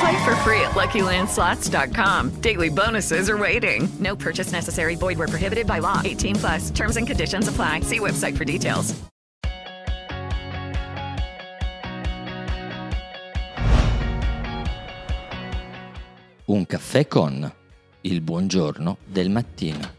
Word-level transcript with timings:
Play 0.00 0.24
for 0.24 0.34
free 0.36 0.60
at 0.60 0.72
LuckyLandSlots.com. 0.72 2.40
Daily 2.40 2.70
bonuses 2.70 3.28
are 3.28 3.38
waiting. 3.38 3.88
No 4.00 4.16
purchase 4.16 4.52
necessary. 4.52 4.96
Void 4.96 5.18
where 5.18 5.28
prohibited 5.28 5.66
by 5.66 5.80
law. 5.80 6.00
18 6.04 6.36
plus. 6.36 6.70
Terms 6.70 6.96
and 6.96 7.06
conditions 7.06 7.48
apply. 7.48 7.80
See 7.80 8.00
website 8.00 8.36
for 8.36 8.44
details. 8.44 8.94
Un 16.46 16.66
caffè 16.66 17.08
con 17.08 17.50
il 18.02 18.20
buongiorno 18.20 18.98
del 19.06 19.30
mattino. 19.30 19.94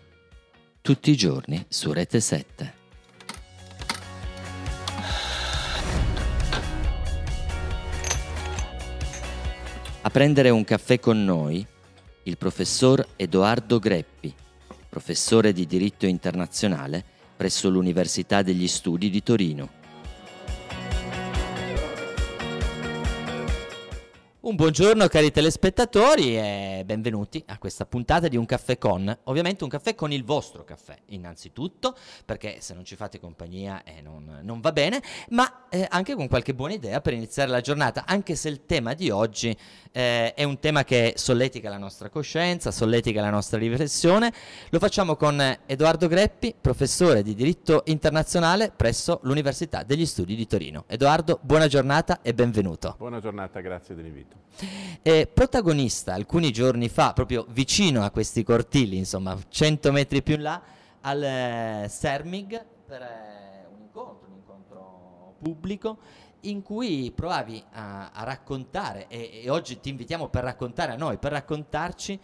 Tutti 0.79 1.09
i 1.09 1.15
giorni 1.15 1.65
su 1.67 1.91
Rete 1.91 2.19
7. 2.19 2.84
A 10.05 10.11
prendere 10.11 10.51
un 10.51 10.63
caffè 10.63 10.99
con 10.99 11.25
noi 11.25 11.65
il 12.25 12.37
professor 12.37 13.03
Edoardo 13.15 13.79
Greppi, 13.79 14.31
professore 14.87 15.51
di 15.51 15.65
diritto 15.65 16.05
internazionale 16.05 17.03
presso 17.35 17.71
l'Università 17.71 18.43
degli 18.43 18.67
Studi 18.67 19.09
di 19.09 19.23
Torino. 19.23 19.83
Un 24.45 24.53
buongiorno 24.53 25.07
cari 25.07 25.31
telespettatori 25.31 26.37
e 26.37 26.83
benvenuti 26.85 27.43
a 27.47 27.57
questa 27.57 27.87
puntata 27.87 28.27
di 28.27 28.37
Un 28.37 28.45
caffè 28.45 28.77
con. 28.77 29.17
Ovviamente 29.23 29.63
un 29.63 29.71
caffè 29.71 29.95
con 29.95 30.11
il 30.11 30.23
vostro 30.23 30.63
caffè, 30.63 30.95
innanzitutto, 31.07 31.95
perché 32.23 32.57
se 32.59 32.75
non 32.75 32.85
ci 32.85 32.95
fate 32.95 33.19
compagnia 33.19 33.81
eh, 33.83 34.01
non, 34.03 34.41
non, 34.43 34.61
va 34.61 34.71
bene, 34.71 35.01
ma 35.29 35.65
eh, 35.69 35.87
anche 35.89 36.13
con 36.13 36.27
qualche 36.27 36.53
buona 36.53 36.75
idea 36.75 37.01
per 37.01 37.13
iniziare 37.13 37.49
la 37.49 37.59
giornata, 37.59 38.03
anche 38.05 38.35
se 38.35 38.49
il 38.49 38.67
tema 38.67 38.93
di 38.93 39.09
oggi 39.09 39.57
eh, 39.91 40.35
è 40.35 40.43
un 40.43 40.59
tema 40.59 40.83
che 40.83 41.13
solletica 41.15 41.67
la 41.71 41.79
nostra 41.79 42.09
coscienza, 42.09 42.69
solletica 42.69 43.21
la 43.21 43.31
nostra 43.31 43.57
riflessione. 43.57 44.31
Lo 44.69 44.77
facciamo 44.77 45.15
con 45.15 45.41
Edoardo 45.65 46.07
Greppi, 46.07 46.53
professore 46.61 47.23
di 47.23 47.33
diritto 47.33 47.81
internazionale 47.85 48.71
presso 48.75 49.21
l'Università 49.23 49.81
degli 49.81 50.05
Studi 50.05 50.35
di 50.35 50.45
Torino. 50.45 50.83
Edoardo, 50.85 51.39
buona 51.41 51.65
giornata 51.65 52.21
e 52.21 52.35
benvenuto. 52.35 52.93
Buona 52.99 53.19
giornata, 53.19 53.59
grazie 53.59 53.95
dell'invito. 53.95 54.34
Eh, 55.01 55.27
protagonista 55.27 56.13
alcuni 56.13 56.51
giorni 56.51 56.87
fa, 56.87 57.13
proprio 57.13 57.45
vicino 57.49 58.03
a 58.03 58.11
questi 58.11 58.43
cortili, 58.43 58.97
insomma 58.97 59.37
100 59.47 59.91
metri 59.91 60.23
più 60.23 60.35
in 60.35 60.41
là, 60.41 60.61
al 61.01 61.21
eh, 61.21 61.87
Sermig 61.89 62.65
per 62.85 63.01
eh, 63.01 63.67
un 63.73 63.81
incontro, 63.81 64.27
un 64.27 64.35
incontro 64.35 65.35
pubblico 65.39 65.97
in 66.41 66.61
cui 66.61 67.11
provavi 67.13 67.63
a, 67.71 68.11
a 68.11 68.23
raccontare, 68.23 69.07
e, 69.07 69.41
e, 69.43 69.49
oggi 69.49 69.79
ti 69.79 69.89
invitiamo 69.89 70.29
per 70.29 70.43
raccontare 70.43 70.93
a 70.93 70.95
noi, 70.95 71.17
per 71.17 71.31
raccontarci 71.31 72.19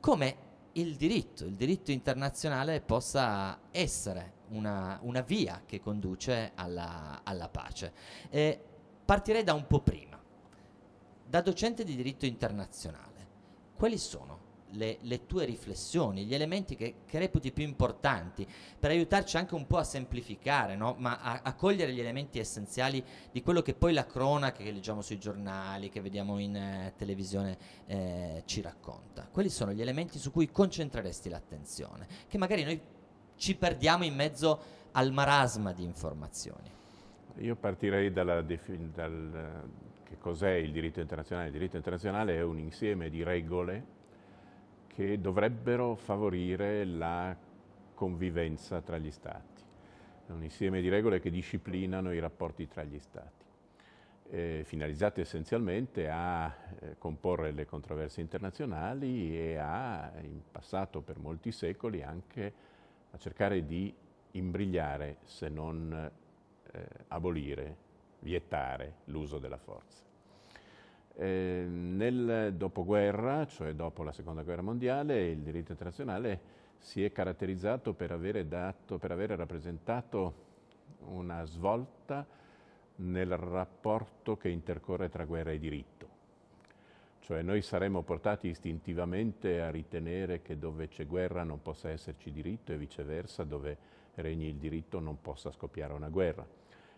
come 0.00 0.36
il 0.72 0.96
diritto, 0.96 1.44
il 1.44 1.54
diritto 1.54 1.90
internazionale 1.90 2.80
possa 2.80 3.58
essere 3.70 4.32
una, 4.48 4.98
una 5.02 5.20
via 5.20 5.62
che 5.64 5.80
conduce 5.80 6.52
alla, 6.54 7.20
alla 7.22 7.48
pace. 7.48 7.92
Eh, 8.30 8.60
partirei 9.04 9.44
da 9.44 9.54
un 9.54 9.66
po' 9.66 9.80
prima. 9.80 10.13
Da 11.34 11.40
docente 11.40 11.82
di 11.82 11.96
diritto 11.96 12.26
internazionale, 12.26 13.26
quali 13.74 13.98
sono 13.98 14.38
le, 14.74 14.98
le 15.00 15.26
tue 15.26 15.44
riflessioni, 15.44 16.26
gli 16.26 16.32
elementi 16.32 16.76
che, 16.76 16.98
che, 17.04 17.18
reputi 17.18 17.50
più 17.50 17.64
importanti 17.64 18.46
per 18.78 18.92
aiutarci 18.92 19.36
anche 19.36 19.56
un 19.56 19.66
po' 19.66 19.78
a 19.78 19.82
semplificare, 19.82 20.76
no? 20.76 20.94
ma 20.96 21.18
a, 21.20 21.40
a, 21.42 21.54
cogliere 21.54 21.92
gli 21.92 21.98
elementi 21.98 22.38
essenziali 22.38 23.04
di 23.32 23.42
quello 23.42 23.62
che 23.62 23.74
poi 23.74 23.92
la 23.92 24.06
cronaca 24.06 24.62
che 24.62 24.70
leggiamo 24.70 25.02
sui 25.02 25.18
giornali, 25.18 25.88
che 25.88 26.00
vediamo 26.00 26.38
in 26.38 26.54
eh, 26.54 26.92
televisione 26.96 27.58
eh, 27.86 28.44
ci 28.44 28.60
racconta? 28.60 29.26
Quali 29.28 29.48
sono 29.48 29.72
gli 29.72 29.82
elementi 29.82 30.20
su 30.20 30.30
cui 30.30 30.48
concentreresti 30.52 31.28
l'attenzione? 31.28 32.06
Che 32.28 32.38
magari 32.38 32.62
noi 32.62 32.80
ci 33.34 33.56
perdiamo 33.56 34.04
in 34.04 34.14
mezzo 34.14 34.60
al 34.92 35.10
marasma 35.10 35.72
di 35.72 35.82
informazioni. 35.82 36.70
Io 37.38 37.56
partirei 37.56 38.12
dalla, 38.12 38.40
dal, 38.40 39.68
che 40.14 40.18
cos'è 40.18 40.52
il 40.52 40.72
diritto 40.72 41.00
internazionale? 41.00 41.48
Il 41.48 41.52
diritto 41.52 41.76
internazionale 41.76 42.36
è 42.36 42.42
un 42.42 42.58
insieme 42.58 43.10
di 43.10 43.22
regole 43.22 44.02
che 44.86 45.20
dovrebbero 45.20 45.96
favorire 45.96 46.84
la 46.84 47.36
convivenza 47.94 48.80
tra 48.80 48.98
gli 48.98 49.10
Stati. 49.10 49.62
È 50.26 50.30
un 50.30 50.42
insieme 50.42 50.80
di 50.80 50.88
regole 50.88 51.20
che 51.20 51.30
disciplinano 51.30 52.12
i 52.12 52.18
rapporti 52.18 52.68
tra 52.68 52.84
gli 52.84 52.98
Stati, 52.98 53.44
eh, 54.30 54.62
finalizzate 54.64 55.20
essenzialmente 55.20 56.08
a 56.08 56.54
eh, 56.78 56.96
comporre 56.98 57.50
le 57.50 57.66
controversie 57.66 58.22
internazionali 58.22 59.36
e 59.36 59.56
a, 59.56 60.12
in 60.22 60.40
passato 60.50 61.00
per 61.00 61.18
molti 61.18 61.50
secoli, 61.50 62.02
anche 62.02 62.52
a 63.10 63.18
cercare 63.18 63.66
di 63.66 63.92
imbrigliare, 64.32 65.18
se 65.24 65.48
non 65.48 66.10
eh, 66.72 66.86
abolire, 67.08 67.82
vietare 68.20 68.94
l'uso 69.06 69.38
della 69.38 69.58
forza. 69.58 70.03
Eh, 71.16 71.64
nel 71.68 72.54
dopoguerra, 72.56 73.46
cioè 73.46 73.72
dopo 73.74 74.02
la 74.02 74.12
seconda 74.12 74.42
guerra 74.42 74.62
mondiale, 74.62 75.30
il 75.30 75.42
diritto 75.42 75.70
internazionale 75.70 76.40
si 76.78 77.04
è 77.04 77.12
caratterizzato 77.12 77.94
per 77.94 78.10
avere, 78.10 78.48
dato, 78.48 78.98
per 78.98 79.12
avere 79.12 79.36
rappresentato 79.36 80.42
una 81.06 81.44
svolta 81.44 82.26
nel 82.96 83.36
rapporto 83.36 84.36
che 84.36 84.48
intercorre 84.48 85.08
tra 85.08 85.24
guerra 85.24 85.52
e 85.52 85.58
diritto. 85.58 86.08
Cioè 87.20 87.42
noi 87.42 87.62
saremmo 87.62 88.02
portati 88.02 88.48
istintivamente 88.48 89.62
a 89.62 89.70
ritenere 89.70 90.42
che 90.42 90.58
dove 90.58 90.88
c'è 90.88 91.06
guerra 91.06 91.42
non 91.42 91.62
possa 91.62 91.88
esserci 91.88 92.30
diritto 92.30 92.72
e 92.72 92.76
viceversa 92.76 93.44
dove 93.44 93.78
regni 94.16 94.48
il 94.48 94.56
diritto 94.56 95.00
non 95.00 95.20
possa 95.20 95.50
scoppiare 95.50 95.94
una 95.94 96.10
guerra. 96.10 96.46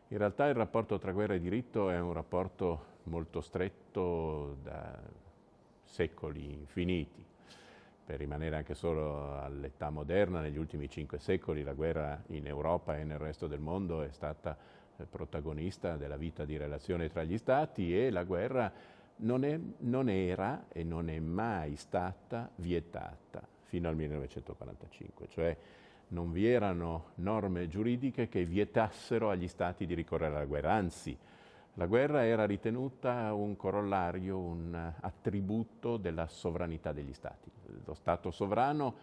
In 0.09 0.19
realtà 0.19 0.47
il 0.47 0.55
rapporto 0.55 0.99
tra 0.99 1.13
guerra 1.13 1.35
e 1.35 1.39
diritto 1.39 1.91
è 1.91 2.01
un 2.01 2.13
rapporto 2.13 2.95
molto 3.07 3.41
stretto 3.41 4.57
da 4.63 4.99
secoli 5.83 6.53
infiniti. 6.53 7.25
Per 8.05 8.19
rimanere 8.19 8.57
anche 8.57 8.75
solo 8.75 9.37
all'età 9.41 9.91
moderna, 9.91 10.41
negli 10.41 10.59
ultimi 10.59 10.89
cinque 10.89 11.19
secoli 11.19 11.63
la 11.63 11.73
guerra 11.73 12.23
in 12.29 12.47
Europa 12.47 12.97
e 12.97 13.05
nel 13.05 13.19
resto 13.19 13.49
del 13.49 13.59
mondo 13.59 14.03
è 14.03 14.11
stata 14.13 14.57
eh, 14.97 15.05
protagonista 15.05 15.97
della 15.97 16.17
vita 16.17 16.45
di 16.45 16.57
relazione 16.57 17.09
tra 17.09 17.25
gli 17.25 17.37
stati 17.37 17.99
e 17.99 18.11
la 18.11 18.23
guerra 18.23 18.73
non, 19.17 19.45
è, 19.45 19.59
non 19.79 20.09
era 20.09 20.67
e 20.69 20.85
non 20.85 21.09
è 21.09 21.19
mai 21.19 21.75
stata 21.75 22.49
vietata 22.57 23.43
fino 23.65 23.89
al 23.89 23.97
1945, 23.97 25.29
cioè 25.29 25.57
non 26.09 26.31
vi 26.31 26.47
erano 26.47 27.11
norme 27.17 27.67
giuridiche 27.67 28.29
che 28.29 28.45
vietassero 28.45 29.31
agli 29.31 29.49
stati 29.49 29.87
di 29.87 29.95
ricorrere 29.95 30.37
alla 30.37 30.45
guerra, 30.45 30.73
anzi 30.73 31.17
la 31.79 31.87
guerra 31.87 32.25
era 32.25 32.47
ritenuta 32.47 33.35
un 33.35 33.55
corollario, 33.55 34.39
un 34.39 34.93
attributo 35.01 35.99
della 35.99 36.27
sovranità 36.27 36.93
degli 36.93 37.13
stati. 37.13 37.51
Lo 37.85 37.93
Stato 37.93 38.31
sovrano 38.31 38.95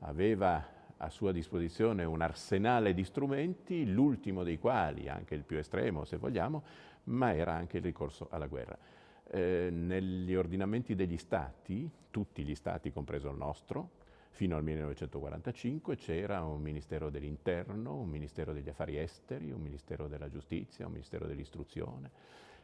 aveva 0.00 0.64
a 0.96 1.10
sua 1.10 1.32
disposizione 1.32 2.04
un 2.04 2.22
arsenale 2.22 2.94
di 2.94 3.04
strumenti, 3.04 3.90
l'ultimo 3.90 4.42
dei 4.42 4.58
quali, 4.58 5.08
anche 5.08 5.34
il 5.34 5.42
più 5.42 5.58
estremo 5.58 6.04
se 6.04 6.16
vogliamo, 6.16 6.62
ma 7.04 7.34
era 7.34 7.52
anche 7.52 7.76
il 7.76 7.82
ricorso 7.82 8.28
alla 8.30 8.46
guerra. 8.46 8.78
Eh, 9.26 9.68
negli 9.70 10.34
ordinamenti 10.34 10.94
degli 10.94 11.18
stati, 11.18 11.90
tutti 12.10 12.42
gli 12.42 12.54
stati, 12.54 12.90
compreso 12.90 13.28
il 13.28 13.36
nostro, 13.36 14.02
fino 14.34 14.56
al 14.56 14.64
1945 14.64 15.94
c'era 15.94 16.42
un 16.42 16.60
Ministero 16.60 17.08
dell'Interno, 17.08 17.94
un 17.94 18.08
Ministero 18.08 18.52
degli 18.52 18.68
Affari 18.68 18.98
Esteri, 18.98 19.52
un 19.52 19.60
Ministero 19.60 20.08
della 20.08 20.28
Giustizia, 20.28 20.86
un 20.86 20.92
Ministero 20.92 21.28
dell'Istruzione 21.28 22.10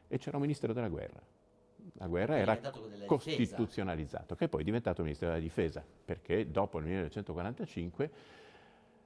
e 0.08 0.18
c'era 0.18 0.36
un 0.36 0.42
Ministero 0.42 0.72
della 0.72 0.88
Guerra. 0.88 1.22
La 1.92 2.08
guerra 2.08 2.36
era 2.38 2.58
costituzionalizzato, 3.06 4.34
che 4.34 4.48
poi 4.48 4.62
è 4.62 4.64
diventato 4.64 5.02
Ministero 5.02 5.30
della 5.30 5.42
Difesa, 5.42 5.84
perché 6.04 6.50
dopo 6.50 6.78
il 6.78 6.86
1945 6.86 8.10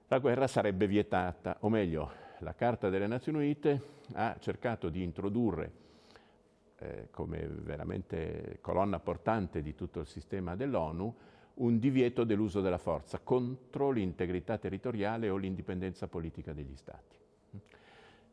la 0.09 0.19
guerra 0.19 0.47
sarebbe 0.47 0.87
vietata, 0.87 1.59
o 1.61 1.69
meglio, 1.69 2.13
la 2.39 2.55
Carta 2.55 2.89
delle 2.89 3.07
Nazioni 3.07 3.39
Unite 3.39 3.83
ha 4.15 4.37
cercato 4.41 4.89
di 4.89 5.03
introdurre 5.03 5.73
eh, 6.79 7.09
come 7.11 7.47
veramente 7.47 8.57
colonna 8.63 8.99
portante 9.01 9.61
di 9.61 9.75
tutto 9.75 10.01
il 10.01 10.07
sistema 10.07 10.57
dell'ONU 10.57 11.15
un 11.55 11.79
divieto 11.79 12.25
dell'uso 12.25 12.61
della 12.61 12.79
forza 12.79 13.21
contro 13.21 13.91
l'integrità 13.91 14.59
territoriale 14.59 15.29
o 15.29 15.37
l'indipendenza 15.37 16.09
politica 16.09 16.53
degli 16.53 16.75
Stati. 16.75 17.17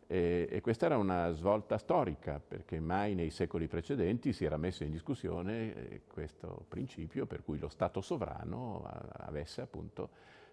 E, 0.07 0.47
e, 0.49 0.59
questa 0.59 0.87
era 0.87 0.97
una 0.97 1.31
svolta 1.31 1.77
storica, 1.77 2.41
perché 2.45 2.81
mai 2.81 3.15
nei 3.15 3.29
secoli 3.29 3.67
precedenti 3.67 4.33
si 4.33 4.43
era 4.43 4.57
messo 4.57 4.83
in 4.83 4.91
discussione 4.91 5.73
eh, 5.73 6.01
questo 6.05 6.65
principio 6.67 7.25
per 7.25 7.43
cui 7.43 7.57
lo 7.59 7.69
Stato 7.69 8.01
sovrano 8.01 8.83
avesse 9.19 9.61
appunto 9.61 10.09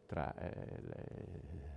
tra 0.06 0.32
eh, 0.36 0.80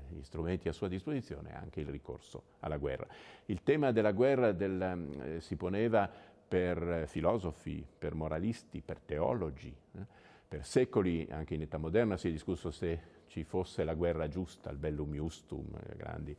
gli 0.10 0.22
strumenti 0.22 0.70
a 0.70 0.74
sua 0.74 0.88
disposizione 0.88 1.56
anche 1.56 1.80
il 1.80 1.88
ricorso 1.88 2.44
alla 2.60 2.78
guerra. 2.78 3.08
Il 3.46 3.64
tema 3.64 3.92
della 3.92 4.12
guerra 4.12 4.52
del, 4.52 4.82
eh, 4.82 5.42
si 5.42 5.56
poneva 5.56 6.08
per 6.48 7.06
filosofi, 7.08 7.84
per 7.98 8.14
moralisti, 8.14 8.82
per 8.82 9.00
teologi. 9.00 9.76
Eh, 9.94 10.21
per 10.52 10.66
secoli, 10.66 11.26
anche 11.32 11.54
in 11.54 11.62
età 11.62 11.78
moderna, 11.78 12.18
si 12.18 12.28
è 12.28 12.32
discusso 12.32 12.72
se 12.72 13.00
ci 13.28 13.46
fosse 13.46 13.86
la 13.86 13.94
guerra 13.94 14.28
giusta, 14.28 14.70
il 14.70 14.76
bellum 14.76 15.14
justum, 15.14 15.66
eh, 15.82 15.96
grandi, 15.96 16.36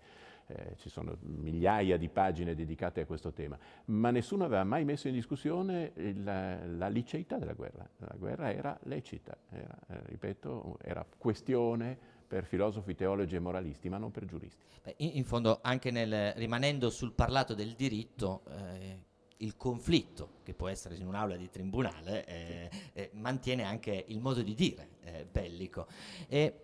eh, 0.48 0.76
ci 0.76 0.90
sono 0.90 1.16
migliaia 1.22 1.96
di 1.96 2.10
pagine 2.10 2.54
dedicate 2.54 3.00
a 3.00 3.06
questo 3.06 3.32
tema, 3.32 3.58
ma 3.86 4.10
nessuno 4.10 4.44
aveva 4.44 4.64
mai 4.64 4.84
messo 4.84 5.08
in 5.08 5.14
discussione 5.14 5.92
la, 6.22 6.62
la 6.66 6.88
liceità 6.88 7.38
della 7.38 7.54
guerra. 7.54 7.88
La 8.00 8.14
guerra 8.18 8.52
era 8.52 8.78
lecita, 8.82 9.34
era, 9.48 9.78
eh, 9.88 10.02
ripeto, 10.04 10.76
era 10.82 11.06
questione 11.16 11.98
per 12.26 12.44
filosofi, 12.44 12.94
teologi 12.94 13.36
e 13.36 13.38
moralisti, 13.38 13.88
ma 13.88 13.96
non 13.96 14.10
per 14.10 14.26
giuristi. 14.26 14.62
Beh, 14.82 14.94
in, 14.98 15.12
in, 15.14 15.24
fondo, 15.24 15.60
anche 15.62 15.90
nel, 15.90 16.34
rimanendo 16.34 16.90
sul 16.90 17.14
parlato 17.14 17.54
del 17.54 17.72
diritto, 17.72 18.42
eh, 18.50 19.10
il 19.42 19.56
conflitto, 19.56 20.40
che 20.42 20.54
può 20.54 20.68
essere 20.68 20.96
in 20.96 21.06
un'aula 21.06 21.36
di 21.36 21.50
tribunale, 21.50 22.24
eh, 22.24 22.70
eh, 22.92 23.10
mantiene 23.14 23.64
anche 23.64 24.04
il 24.08 24.20
modo 24.20 24.42
di 24.42 24.54
dire 24.54 24.88
eh, 25.04 25.26
bellico. 25.30 25.86
E 26.28 26.54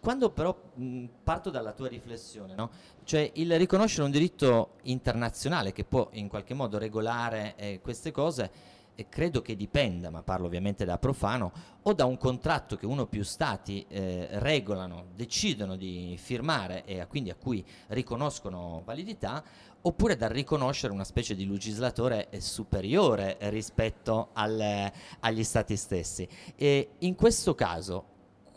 quando 0.00 0.30
però 0.30 0.56
mh, 0.74 1.06
parto 1.22 1.50
dalla 1.50 1.72
tua 1.72 1.88
riflessione, 1.88 2.54
no? 2.54 2.70
cioè 3.04 3.30
il 3.34 3.56
riconoscere 3.58 4.04
un 4.04 4.10
diritto 4.10 4.76
internazionale 4.82 5.72
che 5.72 5.84
può 5.84 6.08
in 6.12 6.28
qualche 6.28 6.54
modo 6.54 6.78
regolare 6.78 7.54
eh, 7.56 7.80
queste 7.80 8.10
cose, 8.10 8.78
e 9.00 9.08
credo 9.08 9.40
che 9.40 9.56
dipenda, 9.56 10.10
ma 10.10 10.22
parlo 10.22 10.44
ovviamente 10.44 10.84
da 10.84 10.98
profano, 10.98 11.52
o 11.82 11.94
da 11.94 12.04
un 12.04 12.18
contratto 12.18 12.76
che 12.76 12.84
uno 12.84 13.02
o 13.02 13.06
più 13.06 13.22
stati 13.22 13.86
eh, 13.88 14.28
regolano, 14.32 15.06
decidono 15.14 15.76
di 15.76 16.18
firmare 16.18 16.84
e 16.84 17.00
a 17.00 17.06
quindi 17.06 17.30
a 17.30 17.34
cui 17.34 17.64
riconoscono 17.88 18.82
validità, 18.84 19.42
oppure 19.82 20.16
dal 20.16 20.30
riconoscere 20.30 20.92
una 20.92 21.04
specie 21.04 21.34
di 21.34 21.48
legislatore 21.48 22.28
superiore 22.38 23.36
rispetto 23.40 24.30
al, 24.32 24.90
agli 25.20 25.44
stati 25.44 25.76
stessi. 25.76 26.28
E 26.56 26.90
in 26.98 27.14
questo 27.14 27.54
caso, 27.54 28.04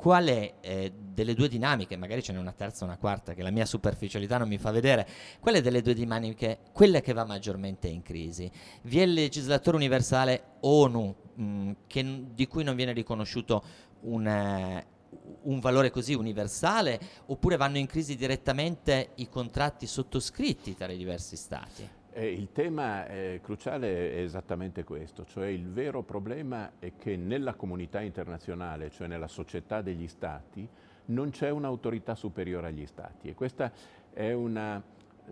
qual 0.04 0.26
è 0.26 0.56
eh, 0.60 0.92
delle 1.14 1.34
due 1.34 1.48
dinamiche, 1.48 1.96
magari 1.96 2.22
ce 2.22 2.34
n'è 2.34 2.38
una 2.38 2.52
terza 2.52 2.84
o 2.84 2.88
una 2.88 2.98
quarta 2.98 3.34
che 3.34 3.42
la 3.42 3.52
mia 3.52 3.66
superficialità 3.66 4.38
non 4.38 4.50
mi 4.50 4.58
fa 4.58 4.70
vedere, 4.72 5.08
qual 5.40 5.56
è 5.56 5.62
delle 5.62 5.82
due 5.82 5.94
dinamiche 5.94 6.60
quella 6.74 7.00
che 7.00 7.14
va 7.14 7.24
maggiormente 7.24 7.88
in 7.88 8.02
crisi? 8.02 8.52
Vi 8.82 9.00
è 9.00 9.04
il 9.04 9.14
legislatore 9.14 9.78
universale 9.78 10.58
ONU 10.60 11.16
mh, 11.36 11.44
mm, 11.44 11.72
che, 11.88 12.24
di 12.34 12.48
cui 12.48 12.66
non 12.66 12.76
viene 12.76 12.92
riconosciuto 12.92 13.64
un, 14.02 14.28
eh, 14.28 14.86
un 15.44 15.60
valore 15.60 15.90
così 15.92 16.14
universale 16.14 17.00
oppure 17.28 17.58
vanno 17.58 17.78
in 17.78 17.86
crisi 17.86 18.16
direttamente 18.16 19.12
i 19.16 19.30
contratti 19.30 19.88
sottoscritti 19.88 20.76
tra 20.76 20.92
i 20.92 20.98
diversi 20.98 21.36
stati? 21.36 21.88
Eh, 22.16 22.32
il 22.32 22.52
tema 22.52 23.08
eh, 23.08 23.40
cruciale 23.42 24.14
è 24.14 24.20
esattamente 24.20 24.84
questo, 24.84 25.26
cioè 25.26 25.48
il 25.48 25.68
vero 25.68 26.04
problema 26.04 26.74
è 26.78 26.94
che 26.96 27.16
nella 27.18 27.56
comunità 27.56 28.02
internazionale, 28.02 28.92
cioè 28.92 29.08
nella 29.08 29.28
società 29.28 29.82
degli 29.82 30.08
stati, 30.08 30.68
non 31.06 31.32
c'è 31.32 31.50
un'autorità 31.50 32.14
superiore 32.14 32.68
agli 32.68 32.86
stati 32.86 33.30
e 33.30 33.34
questa 33.34 33.72
è 34.14 34.32
una 34.32 34.82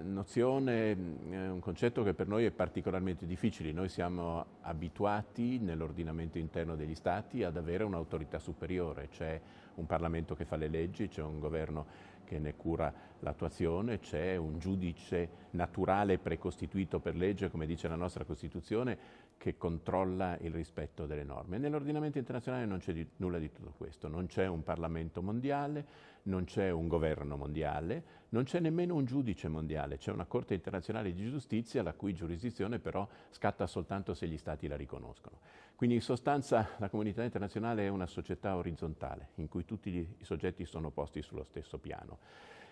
nozione, 0.03 0.91
è 0.91 1.47
un 1.49 1.59
concetto 1.59 2.03
che 2.03 2.13
per 2.13 2.27
noi 2.27 2.45
è 2.45 2.51
particolarmente 2.51 3.25
difficile. 3.25 3.71
Noi 3.71 3.89
siamo 3.89 4.45
abituati 4.61 5.59
nell'ordinamento 5.59 6.37
interno 6.37 6.75
degli 6.75 6.95
stati 6.95 7.43
ad 7.43 7.57
avere 7.57 7.83
un'autorità 7.83 8.39
superiore, 8.39 9.09
c'è 9.09 9.39
un 9.75 9.85
Parlamento 9.85 10.35
che 10.35 10.45
fa 10.45 10.55
le 10.55 10.67
leggi, 10.67 11.07
c'è 11.07 11.21
un 11.21 11.39
governo 11.39 11.85
che 12.23 12.39
ne 12.39 12.55
cura 12.55 12.93
l'attuazione, 13.19 13.99
c'è 13.99 14.37
un 14.37 14.57
giudice 14.57 15.29
naturale 15.51 16.17
precostituito 16.17 16.99
per 16.99 17.15
legge, 17.15 17.49
come 17.49 17.65
dice 17.65 17.87
la 17.87 17.95
nostra 17.95 18.23
Costituzione, 18.23 18.97
che 19.41 19.57
controlla 19.57 20.37
il 20.41 20.51
rispetto 20.51 21.07
delle 21.07 21.23
norme. 21.23 21.57
Nell'ordinamento 21.57 22.19
internazionale 22.19 22.67
non 22.67 22.77
c'è 22.77 22.93
di, 22.93 23.03
nulla 23.15 23.39
di 23.39 23.51
tutto 23.51 23.73
questo, 23.75 24.07
non 24.07 24.27
c'è 24.27 24.45
un 24.45 24.61
Parlamento 24.61 25.23
mondiale, 25.23 25.83
non 26.23 26.43
c'è 26.43 26.69
un 26.69 26.87
governo 26.87 27.37
mondiale, 27.37 28.03
non 28.29 28.43
c'è 28.43 28.59
nemmeno 28.59 28.93
un 28.93 29.05
giudice 29.05 29.47
mondiale, 29.47 29.97
c'è 29.97 30.11
una 30.11 30.25
Corte 30.25 30.53
internazionale 30.53 31.11
di 31.11 31.27
giustizia 31.27 31.81
la 31.81 31.93
cui 31.93 32.13
giurisdizione 32.13 32.77
però 32.77 33.07
scatta 33.31 33.65
soltanto 33.65 34.13
se 34.13 34.27
gli 34.27 34.37
Stati 34.37 34.67
la 34.67 34.75
riconoscono. 34.75 35.39
Quindi 35.75 35.95
in 35.95 36.03
sostanza 36.03 36.75
la 36.77 36.89
comunità 36.89 37.23
internazionale 37.23 37.87
è 37.87 37.89
una 37.89 38.05
società 38.05 38.55
orizzontale 38.57 39.29
in 39.37 39.47
cui 39.47 39.65
tutti 39.65 39.89
i 39.89 40.23
soggetti 40.23 40.65
sono 40.65 40.91
posti 40.91 41.23
sullo 41.23 41.43
stesso 41.45 41.79
piano. 41.79 42.19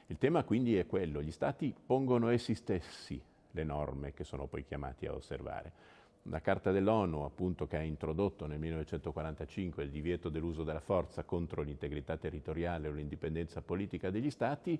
Il 0.06 0.20
tema 0.20 0.44
quindi 0.44 0.78
è 0.78 0.86
quello, 0.86 1.20
gli 1.24 1.32
Stati 1.32 1.74
pongono 1.84 2.30
essi 2.30 2.54
stessi 2.54 3.20
le 3.54 3.64
norme 3.64 4.14
che 4.14 4.24
sono 4.24 4.46
poi 4.46 4.64
chiamati 4.64 5.08
a 5.08 5.16
osservare. 5.16 5.98
La 6.30 6.42
Carta 6.42 6.72
dell'ONU, 6.72 7.22
appunto, 7.22 7.66
che 7.66 7.78
ha 7.78 7.82
introdotto 7.82 8.46
nel 8.46 8.60
1945 8.60 9.84
il 9.84 9.90
divieto 9.90 10.30
dell'uso 10.30 10.64
della 10.64 10.80
forza 10.80 11.24
contro 11.24 11.64
l'integrità 11.64 12.18
territoriale 12.18 12.88
o 12.88 12.92
l'indipendenza 12.92 13.62
politica 13.62 14.12
degli 14.12 14.30
Stati, 14.30 14.80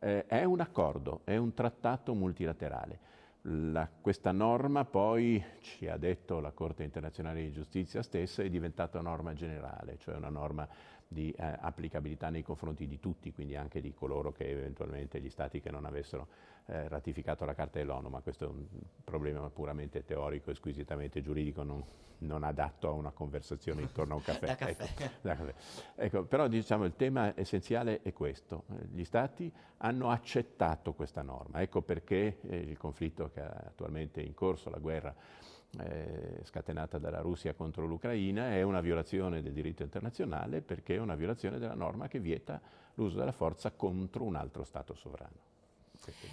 eh, 0.00 0.26
è 0.26 0.44
un 0.44 0.60
accordo, 0.60 1.22
è 1.24 1.36
un 1.36 1.52
trattato 1.52 2.14
multilaterale. 2.14 3.16
La, 3.42 3.88
questa 4.00 4.30
norma 4.30 4.84
poi, 4.84 5.42
ci 5.60 5.88
ha 5.88 5.96
detto 5.96 6.38
la 6.38 6.52
Corte 6.52 6.84
internazionale 6.84 7.42
di 7.42 7.50
giustizia 7.50 8.02
stessa, 8.02 8.44
è 8.44 8.48
diventata 8.48 9.00
norma 9.00 9.32
generale, 9.32 9.98
cioè 9.98 10.14
una 10.14 10.28
norma 10.28 10.68
di 11.08 11.30
eh, 11.30 11.56
applicabilità 11.60 12.28
nei 12.28 12.42
confronti 12.42 12.86
di 12.86 13.00
tutti, 13.00 13.32
quindi 13.32 13.56
anche 13.56 13.80
di 13.80 13.94
coloro 13.94 14.30
che 14.30 14.50
eventualmente 14.50 15.20
gli 15.20 15.30
stati 15.30 15.60
che 15.60 15.70
non 15.70 15.86
avessero 15.86 16.28
eh, 16.66 16.86
ratificato 16.86 17.46
la 17.46 17.54
Carta 17.54 17.78
dell'ONU, 17.78 18.08
ma 18.10 18.20
questo 18.20 18.44
è 18.44 18.48
un 18.48 18.66
problema 19.02 19.48
puramente 19.48 20.04
teorico 20.04 20.50
e 20.50 20.54
squisitamente 20.54 21.22
giuridico, 21.22 21.62
non, 21.62 21.82
non, 22.18 22.44
adatto 22.44 22.88
a 22.88 22.92
una 22.92 23.10
conversazione 23.10 23.80
intorno 23.80 24.14
a 24.14 24.16
un 24.16 24.22
caffè. 24.22 24.54
caffè. 24.54 24.86
Ecco, 25.28 25.52
ecco, 25.94 26.24
però 26.24 26.46
diciamo 26.46 26.84
il 26.84 26.94
tema 26.94 27.34
essenziale 27.34 28.02
è 28.02 28.12
questo, 28.12 28.64
gli 28.92 29.04
stati 29.04 29.50
hanno 29.78 30.10
accettato 30.10 30.92
questa 30.92 31.22
norma, 31.22 31.62
ecco 31.62 31.80
perché 31.80 32.38
eh, 32.42 32.56
il 32.56 32.76
conflitto 32.76 33.30
che 33.30 33.40
è 33.40 33.44
attualmente 33.44 34.20
in 34.20 34.34
corso, 34.34 34.68
la 34.68 34.78
guerra, 34.78 35.14
eh, 35.80 36.40
scatenata 36.44 36.98
dalla 36.98 37.20
Russia 37.20 37.52
contro 37.54 37.86
l'Ucraina 37.86 38.52
è 38.52 38.62
una 38.62 38.80
violazione 38.80 39.42
del 39.42 39.52
diritto 39.52 39.82
internazionale 39.82 40.62
perché 40.62 40.94
è 40.94 40.98
una 40.98 41.14
violazione 41.14 41.58
della 41.58 41.74
norma 41.74 42.08
che 42.08 42.20
vieta 42.20 42.60
l'uso 42.94 43.18
della 43.18 43.32
forza 43.32 43.70
contro 43.72 44.24
un 44.24 44.34
altro 44.34 44.64
Stato 44.64 44.94
sovrano. 44.94 45.46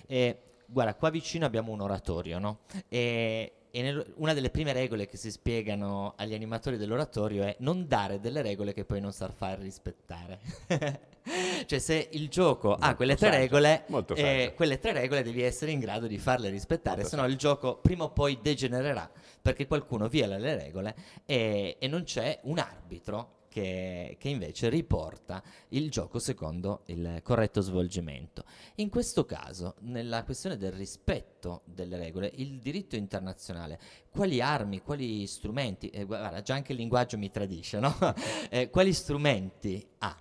E, 0.05 0.39
guarda, 0.65 0.95
qua 0.95 1.09
vicino 1.09 1.45
abbiamo 1.45 1.71
un 1.71 1.81
oratorio, 1.81 2.39
no? 2.39 2.59
E, 2.87 3.51
e 3.75 3.81
nel, 3.81 4.13
una 4.15 4.33
delle 4.33 4.49
prime 4.49 4.71
regole 4.71 5.05
che 5.05 5.17
si 5.17 5.29
spiegano 5.29 6.13
agli 6.15 6.33
animatori 6.33 6.77
dell'oratorio 6.77 7.43
è 7.43 7.57
non 7.59 7.87
dare 7.89 8.21
delle 8.21 8.41
regole 8.41 8.71
che 8.71 8.85
poi 8.85 9.01
non 9.01 9.11
sa 9.11 9.27
far 9.27 9.59
rispettare. 9.59 10.39
cioè 11.65 11.79
se 11.79 12.07
il 12.13 12.29
gioco 12.29 12.69
molto 12.69 12.85
ha 12.85 12.95
quelle 12.95 13.17
tre 13.17 13.31
saggio, 13.31 13.41
regole, 13.41 13.85
eh, 14.15 14.53
quelle 14.55 14.79
tre 14.79 14.93
regole 14.93 15.23
devi 15.23 15.41
essere 15.41 15.71
in 15.71 15.79
grado 15.79 16.07
di 16.07 16.17
farle 16.17 16.49
rispettare, 16.49 17.03
se 17.03 17.17
no 17.17 17.25
il 17.25 17.35
gioco 17.35 17.75
prima 17.75 18.05
o 18.05 18.11
poi 18.11 18.39
degenererà 18.41 19.11
perché 19.41 19.67
qualcuno 19.67 20.07
viola 20.07 20.37
le 20.37 20.55
regole 20.55 20.95
e, 21.25 21.75
e 21.77 21.87
non 21.89 22.03
c'è 22.03 22.39
un 22.43 22.59
arbitro 22.59 23.43
che, 23.55 24.17
che, 24.19 24.27
invece 24.27 24.67
riporta 24.67 25.41
il 25.69 25.89
gioco 25.89 26.19
secondo 26.19 26.81
il 26.87 27.21
corretto 27.23 27.61
svolgimento. 27.61 28.43
In 28.75 28.89
questo 28.89 29.23
caso, 29.23 29.75
nella 29.83 30.25
questione 30.25 30.57
del 30.57 30.73
rispetto 30.73 31.61
delle 31.63 31.95
regole, 31.97 32.29
il 32.35 32.59
diritto 32.59 32.97
internazionale, 32.97 33.79
quali 34.09 34.41
armi, 34.41 34.81
quali 34.81 35.25
strumenti, 35.25 35.87
eh, 35.87 36.03
guarda, 36.03 36.41
già 36.41 36.53
anche 36.53 36.73
il 36.73 36.79
linguaggio 36.79 37.17
mi 37.17 37.31
tradisce, 37.31 37.79
no? 37.79 37.95
eh, 38.51 38.69
quali 38.69 38.91
strumenti 38.91 39.87
ha? 39.99 40.17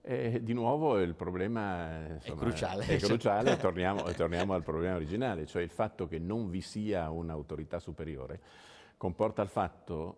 Eh, 0.00 0.40
di 0.42 0.54
nuovo 0.54 0.98
il 1.00 1.14
problema 1.14 2.14
insomma, 2.14 2.34
è 2.34 2.38
cruciale, 2.38 2.86
è 2.86 2.96
cruciale 2.98 3.56
torniamo, 3.60 4.04
torniamo 4.12 4.54
al 4.54 4.62
problema 4.62 4.96
originale, 4.96 5.44
cioè 5.44 5.60
il 5.60 5.70
fatto 5.70 6.06
che 6.06 6.18
non 6.18 6.48
vi 6.48 6.62
sia 6.62 7.10
un'autorità 7.10 7.78
superiore 7.78 8.40
comporta 9.04 9.42
il 9.42 9.50
fatto 9.50 10.16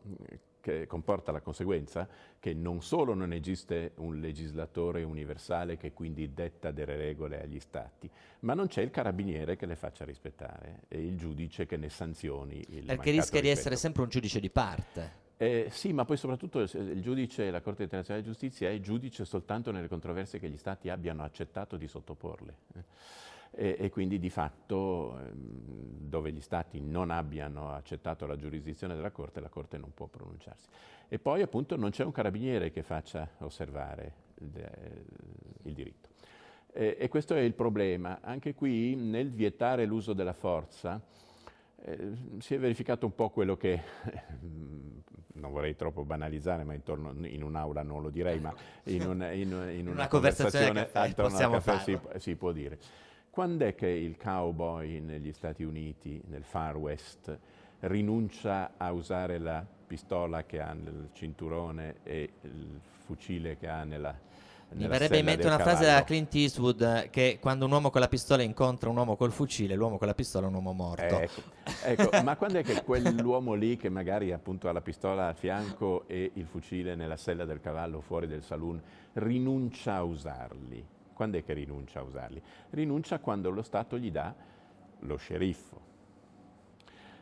che 0.60 0.86
comporta 0.86 1.32
la 1.32 1.40
conseguenza 1.40 2.08
che 2.38 2.54
non 2.54 2.82
solo 2.82 3.14
non 3.14 3.32
esiste 3.32 3.94
un 3.96 4.20
legislatore 4.20 5.02
universale 5.02 5.76
che 5.76 5.92
quindi 5.92 6.32
detta 6.32 6.70
delle 6.70 6.94
regole 6.94 7.42
agli 7.42 7.58
Stati, 7.58 8.08
ma 8.40 8.54
non 8.54 8.68
c'è 8.68 8.82
il 8.82 8.92
carabiniere 8.92 9.56
che 9.56 9.66
le 9.66 9.74
faccia 9.74 10.04
rispettare 10.04 10.82
e 10.86 11.04
il 11.04 11.16
giudice 11.16 11.66
che 11.66 11.76
ne 11.76 11.88
sanzioni 11.88 12.64
il 12.68 12.84
Perché 12.84 13.10
rischia 13.10 13.40
di 13.40 13.48
essere 13.48 13.74
sempre 13.74 14.02
un 14.02 14.08
giudice 14.08 14.38
di 14.38 14.50
parte. 14.50 15.24
Eh, 15.36 15.66
sì, 15.70 15.92
ma 15.92 16.04
poi 16.04 16.16
soprattutto 16.16 16.60
il, 16.60 16.70
il 16.72 17.02
giudice, 17.02 17.50
la 17.50 17.60
Corte 17.60 17.82
internazionale 17.82 18.24
di 18.24 18.30
giustizia 18.30 18.70
è 18.70 18.78
giudice 18.78 19.24
soltanto 19.24 19.72
nelle 19.72 19.88
controversie 19.88 20.38
che 20.38 20.48
gli 20.48 20.56
Stati 20.56 20.90
abbiano 20.90 21.24
accettato 21.24 21.76
di 21.76 21.88
sottoporle. 21.88 22.54
Eh 23.58 23.68
e, 23.68 23.76
e 23.78 23.90
quindi 23.90 24.18
di 24.18 24.28
fatto 24.28 25.18
ehm, 25.18 25.32
dove 26.08 26.30
gli 26.32 26.40
Stati 26.40 26.80
non 26.80 27.10
abbiano 27.10 27.72
accettato 27.72 28.26
la 28.26 28.36
giurisdizione 28.36 28.94
della 28.94 29.10
Corte, 29.10 29.40
la 29.40 29.48
Corte 29.48 29.78
non 29.78 29.92
può 29.94 30.06
pronunciarsi. 30.06 30.68
E 31.08 31.18
poi 31.18 31.42
appunto 31.42 31.76
non 31.76 31.90
c'è 31.90 32.04
un 32.04 32.12
carabiniere 32.12 32.70
che 32.70 32.82
faccia 32.82 33.28
osservare 33.38 34.12
il, 34.40 34.70
il 35.62 35.72
diritto. 35.72 36.10
E, 36.72 36.96
e, 36.98 37.08
questo 37.08 37.34
è 37.34 37.40
il 37.40 37.54
problema. 37.54 38.20
Anche 38.20 38.54
qui 38.54 38.94
nel 38.94 39.30
vietare 39.30 39.86
l'uso 39.86 40.12
della 40.12 40.34
forza 40.34 41.00
eh, 41.82 42.12
si 42.38 42.54
è 42.54 42.58
verificato 42.58 43.06
un 43.06 43.14
po' 43.14 43.30
quello 43.30 43.56
che, 43.56 43.80
non 45.34 45.52
vorrei 45.52 45.76
troppo 45.76 46.04
banalizzare, 46.04 46.64
ma 46.64 46.74
intorno 46.74 47.14
in 47.26 47.42
un'aula 47.42 47.82
non 47.82 48.02
lo 48.02 48.10
direi, 48.10 48.38
ma 48.40 48.54
in, 48.84 49.06
un, 49.06 49.28
in, 49.32 49.40
in 49.40 49.86
una, 49.86 49.92
una, 49.92 50.08
conversazione, 50.08 50.90
conversazione 50.92 51.52
caffè 51.52 51.78
si, 51.78 51.98
si 52.18 52.34
può 52.36 52.52
dire. 52.52 52.78
Quando 53.36 53.66
è 53.66 53.74
che 53.74 53.88
il 53.88 54.16
cowboy 54.16 54.98
negli 54.98 55.30
Stati 55.30 55.62
Uniti, 55.62 56.22
nel 56.28 56.42
Far 56.42 56.74
West, 56.74 57.38
rinuncia 57.80 58.72
a 58.78 58.90
usare 58.92 59.36
la 59.36 59.62
pistola 59.86 60.44
che 60.44 60.58
ha 60.58 60.72
nel 60.72 61.10
cinturone 61.12 61.96
e 62.02 62.30
il 62.40 62.80
fucile 63.04 63.58
che 63.58 63.68
ha 63.68 63.84
nella, 63.84 64.18
mi 64.70 64.86
verrebbe 64.86 65.18
in 65.18 65.26
mente 65.26 65.46
una 65.46 65.58
cavallo. 65.58 65.76
frase 65.76 65.92
da 65.92 66.02
Clint 66.02 66.34
Eastwood 66.34 67.10
che 67.10 67.36
quando 67.38 67.66
un 67.66 67.72
uomo 67.72 67.90
con 67.90 68.00
la 68.00 68.08
pistola 68.08 68.42
incontra 68.42 68.88
un 68.88 68.96
uomo 68.96 69.16
col 69.16 69.32
fucile, 69.32 69.74
l'uomo 69.74 69.98
con 69.98 70.06
la 70.06 70.14
pistola 70.14 70.46
è 70.46 70.48
un 70.48 70.54
uomo 70.54 70.72
morto. 70.72 71.02
Ecco, 71.02 71.42
ecco 71.84 72.22
ma 72.22 72.36
quando 72.36 72.60
è 72.60 72.62
che 72.62 72.82
quell'uomo 72.84 73.52
lì 73.52 73.76
che 73.76 73.90
magari 73.90 74.32
appunto 74.32 74.66
ha 74.66 74.72
la 74.72 74.80
pistola 74.80 75.28
a 75.28 75.34
fianco 75.34 76.08
e 76.08 76.30
il 76.32 76.46
fucile 76.46 76.94
nella 76.94 77.18
sella 77.18 77.44
del 77.44 77.60
cavallo 77.60 78.00
fuori 78.00 78.26
del 78.26 78.42
saloon 78.42 78.80
rinuncia 79.12 79.96
a 79.96 80.04
usarli? 80.04 80.94
Quando 81.16 81.38
è 81.38 81.42
che 81.42 81.54
rinuncia 81.54 82.00
a 82.00 82.02
usarli? 82.02 82.42
Rinuncia 82.70 83.20
quando 83.20 83.48
lo 83.48 83.62
Stato 83.62 83.96
gli 83.96 84.10
dà 84.10 84.34
lo 84.98 85.16
sceriffo. 85.16 85.80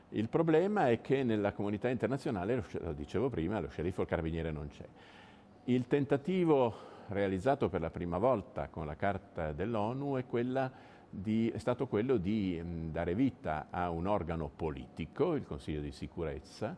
Il 0.09 0.29
problema 0.29 0.89
è 0.89 1.01
che 1.01 1.23
nella 1.23 1.53
comunità 1.53 1.89
internazionale, 1.89 2.65
lo 2.73 2.93
dicevo 2.93 3.29
prima, 3.31 3.61
lo 3.61 3.69
sceriffo 3.69 4.03
il 4.03 4.09
carabiniere 4.09 4.51
non 4.51 4.67
c'è. 4.67 4.85
Il 5.67 5.87
tentativo 5.87 6.75
realizzato 7.11 7.69
per 7.69 7.83
la 7.83 7.91
prima 7.91 8.19
volta 8.19 8.67
con 8.67 8.85
la 8.85 8.97
Carta 8.97 9.53
dell'ONU 9.53 10.17
è, 10.17 10.25
è 11.53 11.59
stato 11.59 11.87
quello 11.87 12.17
di 12.17 12.91
dare 12.91 13.15
vita 13.15 13.69
a 13.71 13.91
un 13.91 14.09
organo 14.09 14.51
politico, 14.55 15.35
il 15.35 15.47
Consiglio 15.47 15.81
di 15.81 15.93
sicurezza, 15.93 16.77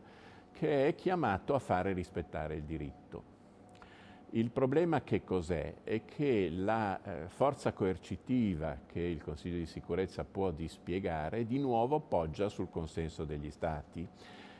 che 0.51 0.87
è 0.87 0.93
chiamato 0.93 1.55
a 1.55 1.59
fare 1.59 1.93
rispettare 1.93 2.57
il 2.57 2.63
diritto. 2.63 3.36
Il 4.31 4.51
problema 4.51 5.01
che 5.03 5.23
cos'è? 5.23 5.75
È 5.83 6.03
che 6.03 6.49
la 6.51 7.01
eh, 7.01 7.29
forza 7.29 7.71
coercitiva 7.71 8.79
che 8.85 8.99
il 8.99 9.23
Consiglio 9.23 9.57
di 9.57 9.65
sicurezza 9.65 10.25
può 10.25 10.51
dispiegare 10.51 11.45
di 11.45 11.57
nuovo 11.59 12.01
poggia 12.01 12.49
sul 12.49 12.69
consenso 12.69 13.23
degli 13.23 13.49
Stati 13.49 14.05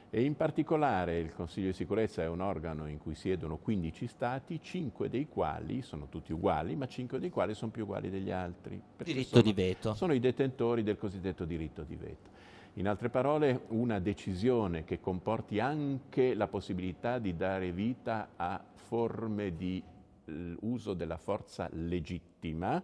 e 0.09 0.24
in 0.24 0.38
particolare 0.38 1.19
il 1.19 1.33
Consiglio 1.33 1.67
di 1.67 1.74
sicurezza 1.74 2.21
è 2.21 2.27
un 2.27 2.39
organo 2.39 2.88
in 2.88 2.97
cui 2.97 3.13
siedono 3.13 3.57
15 3.57 4.07
Stati, 4.07 4.62
5 4.62 5.09
dei 5.09 5.27
quali 5.27 5.81
sono 5.81 6.07
tutti 6.07 6.31
uguali, 6.31 6.77
ma 6.77 6.88
5 6.88 7.19
dei 7.19 7.29
quali 7.29 7.53
sono 7.53 7.69
più 7.69 7.83
uguali 7.83 8.09
degli 8.09 8.31
altri. 8.31 8.81
Diritto 9.03 9.27
sono, 9.27 9.41
di 9.41 9.53
veto. 9.53 9.93
Sono 9.95 10.13
i 10.13 10.19
detentori 10.21 10.81
del 10.81 10.97
cosiddetto 10.97 11.43
diritto 11.43 11.83
di 11.83 11.95
veto. 11.97 12.29
In 12.77 12.88
altre 12.88 13.10
parole, 13.10 13.62
una 13.69 13.98
decisione 13.98 14.84
che 14.84 15.00
comporti 15.00 15.60
anche 15.60 16.36
la 16.36 16.48
possibilità 16.48 17.17
di 17.17 17.36
dare 17.36 17.72
vita 17.72 18.34
a 18.36 18.63
forme 18.72 19.55
di 19.55 19.84
uso 20.60 20.93
della 20.93 21.17
forza 21.17 21.67
legittima 21.72 22.79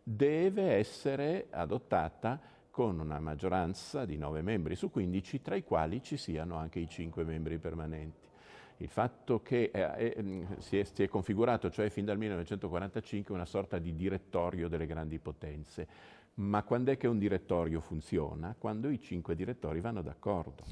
deve 0.00 0.74
essere 0.74 1.48
adottata 1.50 2.40
con 2.70 3.00
una 3.00 3.18
maggioranza 3.18 4.04
di 4.04 4.16
9 4.16 4.42
membri 4.42 4.76
su 4.76 4.92
15, 4.92 5.42
tra 5.42 5.56
i 5.56 5.64
quali 5.64 6.00
ci 6.04 6.16
siano 6.16 6.54
anche 6.54 6.78
i 6.78 6.88
5 6.88 7.24
membri 7.24 7.58
permanenti. 7.58 8.28
Il 8.76 8.88
fatto 8.90 9.42
che 9.42 9.70
eh, 9.72 10.14
eh, 10.16 10.46
si, 10.58 10.78
è, 10.78 10.84
si, 10.84 11.02
è, 11.02 11.08
configurato, 11.08 11.68
cioè 11.68 11.88
fin 11.88 12.04
dal 12.04 12.18
1945, 12.18 13.34
una 13.34 13.46
sorta 13.46 13.78
di 13.78 13.96
direttorio 13.96 14.68
delle 14.68 14.86
grandi 14.86 15.18
potenze. 15.18 16.14
Ma 16.38 16.62
quando 16.64 16.90
è 16.90 16.98
che 16.98 17.06
un 17.06 17.18
direttorio 17.18 17.80
funziona? 17.80 18.54
Quando 18.58 18.90
i 18.90 19.00
cinque 19.00 19.34
direttori 19.34 19.80
vanno 19.80 20.02
d'accordo 20.02 20.64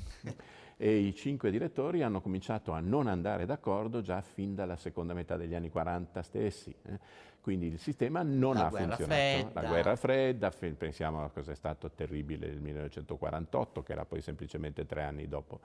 e 0.77 0.99
i 0.99 1.15
cinque 1.15 1.51
direttori 1.51 2.03
hanno 2.03 2.21
cominciato 2.21 2.73
a 2.73 2.81
non 2.81 3.07
andare 3.07 3.47
d'accordo 3.47 4.03
già 4.03 4.21
fin 4.21 4.55
dalla 4.55 4.77
seconda 4.77 5.15
metà 5.15 5.39
degli 5.39 5.55
anni 5.55 5.71
40 5.71 6.23
stessi. 6.23 6.75
Eh. 6.83 6.99
Quindi 7.45 7.67
il 7.67 7.79
sistema 7.79 8.23
non 8.23 8.55
la 8.55 8.69
ha 8.69 8.71
funzionato. 8.71 9.05
Fredda. 9.05 9.61
La 9.61 9.69
guerra 9.69 9.97
fredda, 9.97 10.51
pensiamo 10.79 11.23
a 11.23 11.29
cosa 11.29 11.53
è 11.53 11.55
stato 11.55 11.91
terribile 11.91 12.47
nel 12.47 12.59
1948, 12.59 13.83
che 13.83 13.93
era 13.93 14.07
poi 14.07 14.23
semplicemente 14.23 14.87
tre 14.87 15.03
anni 15.03 15.29
dopo 15.29 15.61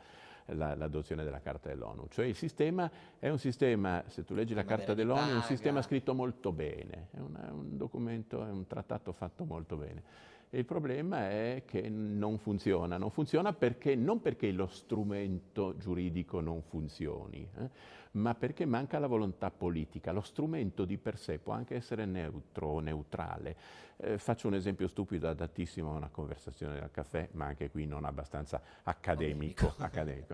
la, 0.48 0.76
l'adozione 0.76 1.24
della 1.24 1.40
Carta 1.40 1.70
dell'ONU. 1.70 2.08
Cioè 2.10 2.26
il 2.26 2.36
sistema 2.36 2.92
è 3.18 3.30
un 3.30 3.40
sistema, 3.40 4.04
se 4.08 4.26
tu 4.26 4.34
leggi 4.34 4.54
la 4.54 4.66
Carta 4.66 4.94
dell'ONU, 4.94 5.30
è 5.30 5.36
un 5.36 5.44
sistema 5.44 5.82
scritto 5.82 6.14
molto 6.14 6.52
bene, 6.52 7.08
è, 7.12 7.20
una, 7.20 7.48
è 7.48 7.52
un 7.52 7.78
documento, 7.78 8.46
è 8.46 8.50
un 8.50 8.68
trattato 8.68 9.14
fatto 9.14 9.46
molto 9.46 9.78
bene. 9.78 10.04
Il 10.52 10.66
problema 10.66 11.30
è 11.30 11.62
che 11.64 11.90
non 11.90 12.40
funziona, 12.40 12.98
non 12.98 13.12
funziona 13.12 13.54
perché, 13.54 13.94
non 13.94 14.20
perché 14.20 14.52
lo 14.52 14.66
strumento 14.66 15.78
giuridico 15.78 16.42
non 16.42 16.64
funzioni, 16.64 17.48
eh, 17.56 17.70
ma 18.14 18.34
perché 18.34 18.66
manca 18.66 18.98
la 18.98 19.06
volontà 19.06 19.52
politica. 19.52 20.12
Lo 20.12 20.22
strumento 20.22 20.86
di 20.86 20.98
per 20.98 21.20
sé 21.20 21.38
può 21.38 21.54
anche 21.54 21.76
essere 21.76 22.06
neutro 22.06 22.68
o 22.68 22.80
neutrale. 22.80 23.56
Eh, 23.98 24.18
faccio 24.18 24.48
un 24.48 24.56
esempio 24.56 24.88
stupido 24.88 25.28
adattissimo 25.28 25.94
a 25.94 25.98
una 25.98 26.10
conversazione 26.10 26.82
al 26.82 26.90
caffè, 26.90 27.30
ma 27.34 27.46
anche 27.46 27.70
qui 27.70 27.86
non 27.86 28.04
abbastanza 28.04 28.60
accademico. 28.82 29.76
accademico. 29.78 30.34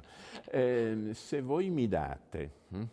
Eh, 0.49 1.09
se 1.11 1.41
voi 1.41 1.69
mi 1.69 1.89
date 1.89 2.51
hm, 2.69 2.83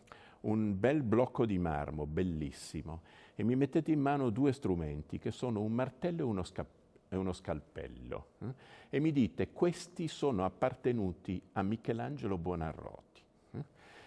un 0.41 0.77
bel 0.77 1.05
blocco 1.05 1.47
di 1.47 1.59
marmo, 1.59 2.05
bellissimo, 2.05 3.03
e 3.37 3.45
mi 3.45 3.55
mettete 3.55 3.93
in 3.93 4.01
mano 4.01 4.31
due 4.31 4.53
strumenti 4.53 5.21
che 5.21 5.31
sono 5.31 5.61
un 5.61 5.73
martello 5.73 6.23
e 6.23 6.25
uno 6.25 6.43
scappello, 6.43 6.81
e 7.13 7.17
uno 7.17 7.33
scalpello. 7.35 8.27
Eh? 8.41 8.97
E 8.97 9.01
mi 9.01 9.13
dite, 9.13 9.53
questi 9.53 10.09
sono 10.09 10.47
appartenuti 10.47 11.41
a 11.53 11.63
Michelangelo 11.63 12.39
Buonarroti. 12.39 13.23
Eh? 13.53 13.65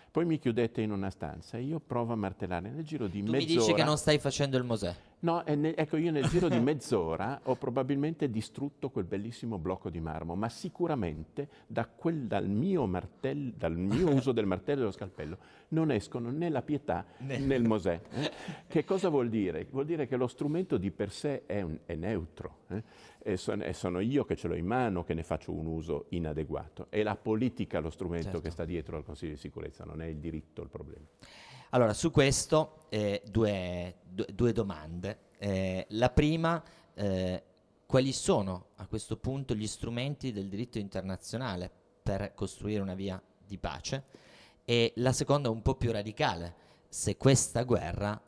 Poi 0.09 0.25
mi 0.25 0.39
chiudete 0.39 0.81
in 0.81 0.91
una 0.91 1.11
stanza 1.11 1.57
e 1.57 1.61
io 1.61 1.79
provo 1.79 2.13
a 2.13 2.15
martellare 2.15 2.71
nel 2.71 2.83
giro 2.83 3.05
di 3.05 3.23
tu 3.23 3.31
mezz'ora. 3.31 3.37
mi 3.37 3.45
dici 3.45 3.73
che 3.73 3.83
non 3.83 3.97
stai 3.97 4.17
facendo 4.17 4.57
il 4.57 4.63
Mosè. 4.63 4.95
No, 5.19 5.43
ne, 5.47 5.75
ecco, 5.75 5.97
io 5.97 6.11
nel 6.11 6.27
giro 6.27 6.49
di 6.49 6.59
mezz'ora 6.59 7.39
ho 7.43 7.55
probabilmente 7.55 8.29
distrutto 8.29 8.89
quel 8.89 9.05
bellissimo 9.05 9.57
blocco 9.57 9.89
di 9.89 9.99
marmo, 9.99 10.35
ma 10.35 10.49
sicuramente 10.49 11.47
da 11.65 11.87
quel, 11.87 12.27
dal, 12.27 12.47
mio 12.47 12.85
martello, 12.85 13.51
dal 13.55 13.75
mio 13.75 14.13
uso 14.13 14.31
del 14.31 14.45
martello 14.45 14.77
e 14.77 14.81
dello 14.81 14.91
scalpello 14.91 15.37
non 15.69 15.91
escono 15.91 16.29
né 16.29 16.49
la 16.49 16.61
pietà 16.61 17.05
né 17.19 17.55
il 17.55 17.63
Mosè. 17.63 17.99
Eh? 18.11 18.31
Che 18.67 18.83
cosa 18.83 19.09
vuol 19.09 19.29
dire? 19.29 19.65
Vuol 19.69 19.85
dire 19.85 20.07
che 20.07 20.15
lo 20.15 20.27
strumento 20.27 20.77
di 20.77 20.91
per 20.91 21.09
sé 21.11 21.45
è, 21.45 21.61
un, 21.61 21.79
è 21.85 21.95
neutro. 21.95 22.59
Eh? 22.67 22.83
E, 23.23 23.37
son, 23.37 23.61
e, 23.61 23.73
sono 23.73 23.99
io 23.99 24.25
che 24.25 24.35
ce 24.35 24.47
l'ho 24.47 24.55
in 24.55 24.67
mano 24.67 25.03
che 25.03 25.15
ne 25.15 25.23
faccio 25.23 25.51
un 25.51 25.65
uso 25.65 26.05
inadeguato. 26.09 26.87
È 26.89 27.01
la 27.01 27.15
politica 27.15 27.79
lo 27.79 27.89
strumento 27.89 28.25
Certo. 28.25 28.41
che 28.41 28.51
sta 28.51 28.65
dietro 28.65 28.97
al 28.97 29.03
Consiglio 29.03 29.33
di 29.33 29.39
sicurezza, 29.39 29.83
non 29.83 30.01
è 30.01 30.05
il 30.05 30.17
diritto 30.17 30.61
il 30.61 30.69
problema. 30.69 31.05
Allora, 31.71 31.93
su 31.93 32.11
questo 32.11 32.85
eh, 32.89 33.21
due, 33.29 33.95
due- 34.07 34.53
domande. 34.53 35.19
Eh, 35.37 35.85
la 35.89 36.09
prima, 36.09 36.63
eh, 36.93 37.43
quali 37.85 38.13
sono 38.13 38.67
a 38.75 38.87
questo 38.87 39.17
punto 39.17 39.53
gli 39.53 39.67
strumenti 39.67 40.31
del 40.31 40.47
diritto 40.47 40.79
internazionale 40.79 41.69
per 42.01 42.33
costruire 42.33 42.81
una 42.81 42.95
via 42.95 43.21
di 43.45 43.57
pace? 43.57 44.03
E 44.63 44.93
la 44.97 45.11
seconda 45.11 45.49
un 45.49 45.61
po' 45.61 45.75
più 45.75 45.91
radicale, 45.91 46.55
se 46.87 47.17
questa 47.17 47.63
guerra 47.63 48.19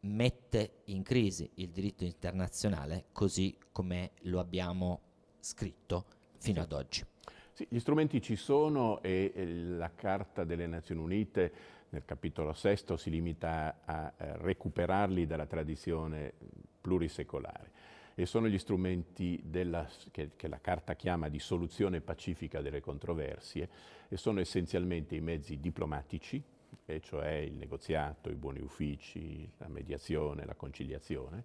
mette 0.00 0.82
in 0.86 1.02
crisi 1.02 1.50
il 1.54 1.70
diritto 1.70 2.04
internazionale 2.04 3.06
così 3.12 3.56
come 3.72 4.12
lo 4.22 4.38
abbiamo 4.38 5.00
scritto 5.40 6.06
fino 6.38 6.60
ad 6.62 6.72
oggi. 6.72 7.04
Sì, 7.52 7.66
gli 7.68 7.78
strumenti 7.78 8.20
ci 8.20 8.34
sono 8.34 9.00
e, 9.00 9.32
e 9.34 9.46
la 9.46 9.94
Carta 9.94 10.42
delle 10.42 10.66
Nazioni 10.66 11.00
Unite 11.00 11.52
nel 11.94 12.04
capitolo 12.04 12.52
sesto 12.52 12.96
si 12.96 13.08
limita 13.08 13.80
a, 13.84 14.12
a 14.16 14.36
recuperarli 14.36 15.26
dalla 15.26 15.46
tradizione 15.46 16.32
plurisecolare 16.80 17.70
e 18.16 18.26
sono 18.26 18.48
gli 18.48 18.58
strumenti 18.58 19.40
della, 19.44 19.88
che, 20.10 20.30
che, 20.36 20.48
la 20.48 20.60
Carta 20.60 20.94
chiama 20.94 21.28
di 21.28 21.38
soluzione 21.38 22.00
pacifica 22.00 22.60
delle 22.60 22.80
controversie 22.80 23.68
e 24.08 24.16
sono 24.16 24.40
essenzialmente 24.40 25.16
i 25.16 25.20
mezzi 25.20 25.58
diplomatici, 25.58 26.42
e 26.86 27.00
cioè 27.00 27.32
il 27.32 27.54
negoziato, 27.54 28.30
i 28.30 28.34
buoni 28.34 28.60
uffici, 28.60 29.50
la 29.58 29.68
mediazione, 29.68 30.44
la 30.44 30.54
conciliazione, 30.54 31.44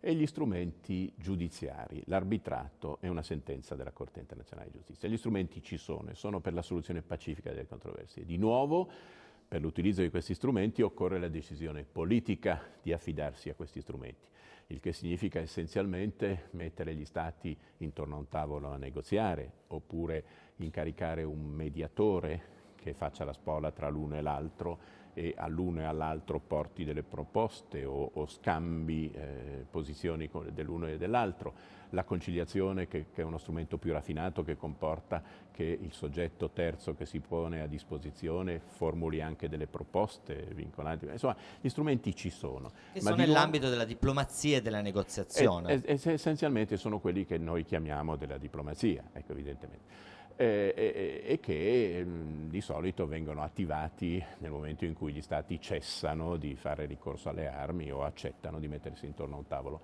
e 0.00 0.14
gli 0.14 0.26
strumenti 0.26 1.12
giudiziari, 1.16 2.02
l'arbitrato 2.06 2.98
e 3.00 3.08
una 3.08 3.22
sentenza 3.22 3.74
della 3.74 3.92
Corte 3.92 4.20
internazionale 4.20 4.70
di 4.70 4.76
giustizia. 4.78 5.08
Gli 5.08 5.16
strumenti 5.16 5.62
ci 5.62 5.76
sono 5.76 6.10
e 6.10 6.14
sono 6.14 6.40
per 6.40 6.54
la 6.54 6.62
soluzione 6.62 7.02
pacifica 7.02 7.50
delle 7.50 7.66
controversie. 7.66 8.24
Di 8.24 8.36
nuovo, 8.36 8.88
per 9.48 9.60
l'utilizzo 9.60 10.02
di 10.02 10.10
questi 10.10 10.34
strumenti 10.34 10.82
occorre 10.82 11.18
la 11.18 11.28
decisione 11.28 11.84
politica 11.84 12.60
di 12.82 12.92
affidarsi 12.92 13.48
a 13.48 13.54
questi 13.54 13.80
strumenti, 13.80 14.26
il 14.68 14.80
che 14.80 14.92
significa 14.92 15.38
essenzialmente 15.38 16.48
mettere 16.52 16.94
gli 16.94 17.04
Stati 17.04 17.56
intorno 17.78 18.16
a 18.16 18.18
un 18.18 18.28
tavolo 18.28 18.68
a 18.68 18.76
negoziare 18.76 19.52
oppure 19.68 20.24
incaricare 20.56 21.22
un 21.22 21.44
mediatore 21.44 22.54
che 22.76 22.92
faccia 22.92 23.24
la 23.24 23.32
spola 23.32 23.70
tra 23.70 23.88
l'uno 23.88 24.16
e 24.16 24.20
l'altro 24.20 24.78
e 25.18 25.32
all'uno 25.34 25.80
e 25.80 25.84
all'altro 25.84 26.38
porti 26.38 26.84
delle 26.84 27.02
proposte 27.02 27.86
o, 27.86 28.10
o 28.12 28.26
scambi 28.26 29.10
eh, 29.10 29.64
posizioni 29.70 30.28
dell'uno 30.52 30.88
e 30.88 30.98
dell'altro. 30.98 31.54
La 31.90 32.04
conciliazione 32.04 32.86
che, 32.86 33.06
che, 33.14 33.22
è 33.22 33.24
uno 33.24 33.38
strumento 33.38 33.78
più 33.78 33.92
raffinato 33.92 34.44
che 34.44 34.56
comporta 34.58 35.22
che 35.50 35.64
il 35.64 35.94
soggetto 35.94 36.50
terzo 36.50 36.94
che 36.94 37.06
si 37.06 37.20
pone 37.20 37.62
a 37.62 37.66
disposizione 37.66 38.60
formuli 38.60 39.22
anche 39.22 39.48
delle 39.48 39.66
proposte 39.66 40.48
vincolanti. 40.52 41.06
Insomma, 41.06 41.36
gli 41.62 41.68
strumenti 41.70 42.14
ci 42.14 42.28
sono. 42.28 42.70
Che 42.92 43.00
sono 43.00 43.16
nell'ambito 43.16 43.70
della 43.70 43.86
diplomazia 43.86 44.58
e 44.58 44.60
della 44.60 44.82
negoziazione. 44.82 45.82
E, 45.82 45.94
e, 45.94 46.12
essenzialmente 46.12 46.76
sono 46.76 46.98
quelli 46.98 47.24
che 47.24 47.38
noi 47.38 47.64
chiamiamo 47.64 48.16
della 48.16 48.36
diplomazia, 48.36 49.02
ecco, 49.14 49.32
evidentemente 49.32 50.15
eh, 50.36 50.74
e, 50.76 51.22
e, 51.24 51.40
che 51.40 52.02
mh, 52.04 52.08
mm, 52.08 52.48
di 52.48 52.60
solito 52.60 53.06
vengono 53.06 53.42
attivati 53.42 54.22
nel 54.38 54.50
momento 54.50 54.84
in 54.84 54.94
cui 54.94 55.12
gli 55.12 55.22
stati 55.22 55.60
cessano 55.60 56.36
di 56.36 56.54
fare 56.54 56.86
ricorso 56.86 57.30
alle 57.30 57.48
armi 57.48 57.90
o 57.90 58.04
accettano 58.04 58.58
di 58.58 58.68
mettersi 58.68 59.06
intorno 59.06 59.36
a 59.36 59.38
un 59.38 59.46
tavolo 59.46 59.80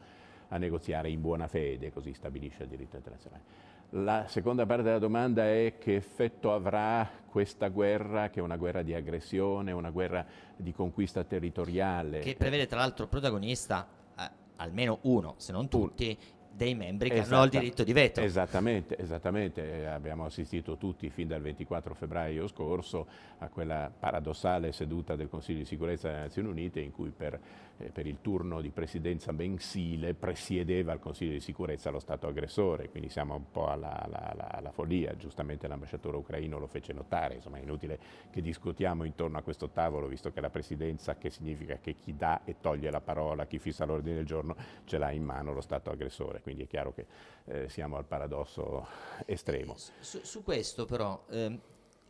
a 0.48 0.58
negoziare 0.58 1.08
in 1.08 1.20
buona 1.20 1.48
fede, 1.48 1.92
così 1.92 2.12
stabilisce 2.12 2.64
il 2.64 2.68
diritto 2.68 2.96
internazionale. 2.96 3.70
La 3.94 4.26
seconda 4.26 4.64
parte 4.64 4.84
della 4.84 4.98
domanda 4.98 5.44
è 5.44 5.74
che 5.78 5.96
effetto 5.96 6.52
avrà 6.52 7.08
questa 7.26 7.68
guerra, 7.68 8.30
che 8.30 8.40
è 8.40 8.42
una 8.42 8.56
guerra 8.56 8.82
di 8.82 8.94
aggressione, 8.94 9.72
una 9.72 9.90
guerra 9.90 10.24
di 10.56 10.72
conquista 10.72 11.24
territoriale. 11.24 12.20
Che 12.20 12.36
prevede 12.36 12.66
tra 12.66 12.78
l'altro 12.78 13.06
protagonista 13.06 13.86
eh, 14.18 14.30
almeno 14.56 14.98
uno, 15.02 15.34
se 15.36 15.52
non 15.52 15.68
tutti, 15.68 16.16
dei 16.54 16.74
membri 16.74 17.08
che 17.08 17.16
Esatta, 17.16 17.34
hanno 17.36 17.44
il 17.44 17.50
diritto 17.50 17.84
di 17.84 17.92
veto. 17.92 18.20
Esattamente, 18.20 18.98
esattamente. 18.98 19.80
Eh, 19.80 19.84
abbiamo 19.86 20.24
assistito 20.24 20.76
tutti 20.76 21.08
fin 21.10 21.28
dal 21.28 21.40
24 21.40 21.94
febbraio 21.94 22.46
scorso 22.46 23.06
a 23.38 23.48
quella 23.48 23.90
paradossale 23.96 24.72
seduta 24.72 25.16
del 25.16 25.28
Consiglio 25.28 25.58
di 25.58 25.64
sicurezza 25.64 26.08
delle 26.08 26.20
Nazioni 26.20 26.48
Unite 26.48 26.80
in 26.80 26.92
cui 26.92 27.10
per, 27.10 27.38
eh, 27.78 27.90
per 27.90 28.06
il 28.06 28.18
turno 28.20 28.60
di 28.60 28.70
presidenza 28.70 29.32
mensile 29.32 30.14
presiedeva 30.14 30.92
il 30.92 31.00
Consiglio 31.00 31.32
di 31.32 31.40
sicurezza 31.40 31.90
lo 31.90 31.98
Stato 31.98 32.26
aggressore, 32.26 32.88
quindi 32.90 33.08
siamo 33.08 33.34
un 33.34 33.50
po' 33.50 33.68
alla, 33.68 34.02
alla, 34.02 34.50
alla 34.50 34.70
follia, 34.70 35.16
giustamente 35.16 35.66
l'ambasciatore 35.66 36.16
ucraino 36.16 36.58
lo 36.58 36.66
fece 36.66 36.92
notare, 36.92 37.36
insomma 37.36 37.58
è 37.58 37.62
inutile 37.62 37.98
che 38.30 38.42
discutiamo 38.42 39.04
intorno 39.04 39.38
a 39.38 39.42
questo 39.42 39.70
tavolo 39.70 40.06
visto 40.06 40.32
che 40.32 40.40
la 40.40 40.50
presidenza 40.50 41.16
che 41.16 41.30
significa 41.30 41.78
che 41.80 41.94
chi 41.94 42.14
dà 42.14 42.42
e 42.44 42.56
toglie 42.60 42.90
la 42.90 43.00
parola, 43.00 43.46
chi 43.46 43.58
fissa 43.58 43.84
l'ordine 43.84 44.16
del 44.16 44.26
giorno 44.26 44.54
ce 44.84 44.98
l'ha 44.98 45.10
in 45.10 45.24
mano 45.24 45.52
lo 45.52 45.60
Stato 45.60 45.90
aggressore 45.90 46.41
quindi 46.42 46.64
è 46.64 46.66
chiaro 46.66 46.92
che 46.92 47.06
eh, 47.44 47.68
siamo 47.68 47.96
al 47.96 48.04
paradosso 48.04 48.86
estremo. 49.24 49.76
Su, 50.00 50.20
su 50.22 50.42
questo 50.42 50.84
però, 50.84 51.24
eh, 51.30 51.58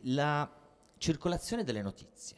la 0.01 0.51
circolazione 0.97 1.63
delle 1.63 1.81
notizie, 1.81 2.37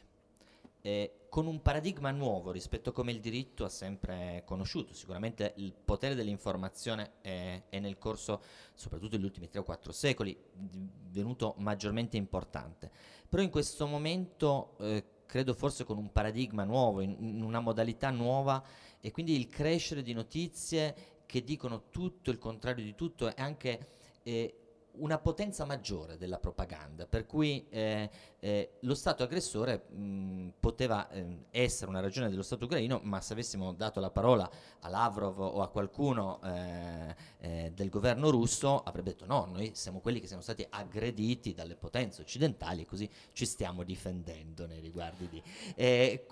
eh, 0.82 1.12
con 1.30 1.48
un 1.48 1.62
paradigma 1.62 2.12
nuovo 2.12 2.52
rispetto 2.52 2.92
a 2.92 2.94
come 2.94 3.12
il 3.12 3.20
diritto 3.20 3.66
ha 3.66 3.70
sempre 3.70 4.44
conosciuto. 4.46 4.94
Sicuramente 4.94 5.54
il 5.58 5.74
potere 5.74 6.16
dell'informazione 6.16 7.14
è, 7.22 7.64
è, 7.68 7.80
nel 7.80 7.98
corso, 7.98 8.42
soprattutto 8.74 9.18
negli 9.18 9.26
ultimi 9.26 9.50
tre 9.50 9.60
o 9.60 9.64
quattro 9.64 9.92
secoli, 9.92 10.38
divenuto 10.54 11.56
maggiormente 11.58 12.18
importante. 12.18 12.90
Però 13.28 13.42
in 13.42 13.50
questo 13.50 13.86
momento, 13.88 14.78
eh, 14.80 15.04
credo 15.26 15.54
forse 15.54 15.84
con 15.84 15.98
un 15.98 16.12
paradigma 16.12 16.64
nuovo, 16.64 17.02
in 17.02 17.42
una 17.44 17.60
modalità 17.60 18.12
nuova, 18.12 18.64
e 19.02 19.12
quindi 19.12 19.36
il 19.36 19.48
crescere 19.48 20.02
di 20.02 20.14
notizie 20.14 20.96
che 21.26 21.44
dicono 21.44 21.90
tutto 21.90 22.32
il 22.32 22.38
contrario 22.38 22.84
di 22.84 22.96
tutto 22.96 23.28
e 23.28 23.34
anche 23.38 23.88
eh, 24.24 24.60
una 24.98 25.18
potenza 25.18 25.66
maggiore 25.66 26.18
della 26.18 26.40
propaganda, 26.40 27.06
per 27.06 27.26
cui 27.26 27.66
eh, 27.70 28.10
eh, 28.40 28.78
lo 28.82 28.94
Stato 28.96 29.24
aggressore 29.24 29.86
mh, 29.90 30.54
poteva 30.60 31.10
eh, 31.10 31.46
essere 31.52 31.90
una 31.90 32.00
ragione 32.00 32.30
dello 32.30 32.44
Stato 32.44 32.66
ucraino, 32.66 33.00
ma 33.04 33.22
se 33.22 33.34
avessimo 33.34 33.74
dato 33.74 34.00
la 34.00 34.12
parola 34.12 34.50
a 34.80 34.90
Lavrov 34.90 35.40
o 35.40 35.62
a 35.62 35.70
qualcuno 35.70 36.40
eh, 36.44 37.16
eh, 37.40 37.72
del 37.74 37.90
governo 37.90 38.30
russo 38.30 38.82
avrebbe 38.84 39.12
detto 39.12 39.26
no, 39.26 39.48
noi 39.52 39.72
siamo 39.74 40.00
quelli 40.00 40.20
che 40.20 40.28
siamo 40.28 40.42
stati 40.42 40.66
aggrediti 40.70 41.54
dalle 41.54 41.76
potenze 41.76 42.22
occidentali 42.22 42.86
così 42.86 43.10
ci 43.34 43.46
stiamo 43.46 43.84
difendendo 43.84 44.66
nei 44.66 44.80
riguardi 44.80 45.28
di... 45.28 45.42
Eh, 45.76 46.26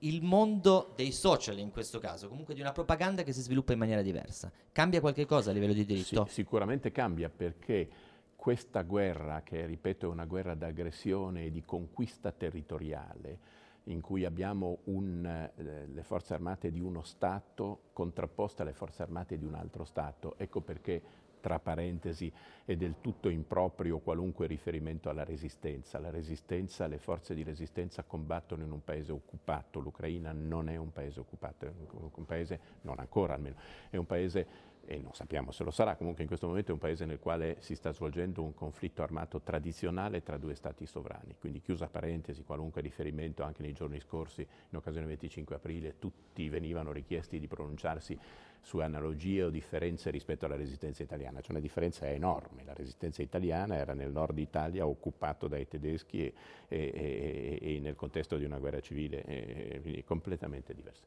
il 0.00 0.22
mondo 0.22 0.92
dei 0.94 1.12
social 1.12 1.58
in 1.58 1.70
questo 1.70 1.98
caso, 1.98 2.28
comunque 2.28 2.54
di 2.54 2.60
una 2.60 2.72
propaganda 2.72 3.22
che 3.22 3.32
si 3.32 3.40
sviluppa 3.40 3.72
in 3.72 3.78
maniera 3.78 4.02
diversa. 4.02 4.50
Cambia 4.72 5.00
qualche 5.00 5.26
cosa 5.26 5.50
a 5.50 5.52
livello 5.52 5.72
di 5.72 5.84
diritto? 5.84 6.26
Sì, 6.26 6.34
sicuramente 6.34 6.92
cambia 6.92 7.28
perché 7.28 7.88
questa 8.36 8.82
guerra, 8.82 9.42
che 9.42 9.66
ripeto 9.66 10.06
è 10.06 10.08
una 10.08 10.24
guerra 10.24 10.54
d'aggressione 10.54 11.46
e 11.46 11.50
di 11.50 11.64
conquista 11.64 12.30
territoriale, 12.30 13.38
in 13.84 14.00
cui 14.00 14.24
abbiamo 14.24 14.78
un, 14.84 15.24
eh, 15.24 15.86
le 15.86 16.02
forze 16.02 16.34
armate 16.34 16.70
di 16.70 16.80
uno 16.80 17.02
Stato 17.02 17.88
contrapposte 17.92 18.62
alle 18.62 18.74
forze 18.74 19.02
armate 19.02 19.38
di 19.38 19.44
un 19.44 19.54
altro 19.54 19.84
Stato. 19.84 20.34
Ecco 20.36 20.60
perché 20.60 21.02
tra 21.40 21.58
parentesi, 21.58 22.32
è 22.64 22.76
del 22.76 22.96
tutto 23.00 23.28
improprio 23.28 23.98
qualunque 23.98 24.46
riferimento 24.46 25.08
alla 25.08 25.24
resistenza. 25.24 25.98
La 25.98 26.10
resistenza, 26.10 26.86
le 26.86 26.98
forze 26.98 27.34
di 27.34 27.42
resistenza 27.42 28.02
combattono 28.02 28.62
in 28.64 28.70
un 28.70 28.84
paese 28.84 29.12
occupato, 29.12 29.80
l'Ucraina 29.80 30.32
non 30.32 30.68
è 30.68 30.76
un 30.76 30.92
paese 30.92 31.20
occupato, 31.20 31.66
è 31.66 31.70
un 32.14 32.24
paese, 32.24 32.60
non 32.82 32.98
ancora 32.98 33.34
almeno, 33.34 33.56
è 33.90 33.96
un 33.96 34.06
paese 34.06 34.46
e 34.88 34.98
non 35.02 35.12
sappiamo 35.12 35.52
se 35.52 35.64
lo 35.64 35.70
sarà, 35.70 35.96
comunque 35.96 36.22
in 36.22 36.28
questo 36.28 36.46
momento 36.46 36.70
è 36.70 36.72
un 36.72 36.80
paese 36.80 37.04
nel 37.04 37.18
quale 37.18 37.56
si 37.60 37.74
sta 37.74 37.92
svolgendo 37.92 38.42
un 38.42 38.54
conflitto 38.54 39.02
armato 39.02 39.42
tradizionale 39.42 40.22
tra 40.22 40.38
due 40.38 40.54
stati 40.54 40.86
sovrani, 40.86 41.36
quindi 41.38 41.60
chiusa 41.60 41.88
parentesi, 41.88 42.42
qualunque 42.42 42.80
riferimento 42.80 43.42
anche 43.42 43.60
nei 43.60 43.74
giorni 43.74 44.00
scorsi, 44.00 44.40
in 44.40 44.76
occasione 44.76 45.06
del 45.06 45.16
25 45.18 45.56
aprile, 45.56 45.98
tutti 45.98 46.48
venivano 46.48 46.90
richiesti 46.90 47.38
di 47.38 47.46
pronunciarsi 47.46 48.18
su 48.62 48.78
analogie 48.78 49.44
o 49.44 49.50
differenze 49.50 50.10
rispetto 50.10 50.46
alla 50.46 50.56
resistenza 50.56 51.02
italiana, 51.02 51.40
cioè 51.40 51.50
una 51.50 51.60
differenza 51.60 52.08
enorme, 52.08 52.64
la 52.64 52.72
resistenza 52.72 53.20
italiana 53.20 53.76
era 53.76 53.92
nel 53.92 54.10
nord 54.10 54.38
Italia 54.38 54.86
occupato 54.86 55.48
dai 55.48 55.68
tedeschi 55.68 56.22
e, 56.24 56.32
e, 56.66 57.58
e, 57.60 57.76
e 57.76 57.80
nel 57.80 57.94
contesto 57.94 58.38
di 58.38 58.44
una 58.44 58.58
guerra 58.58 58.80
civile, 58.80 59.80
quindi 59.82 60.02
completamente 60.02 60.72
diversa. 60.72 61.04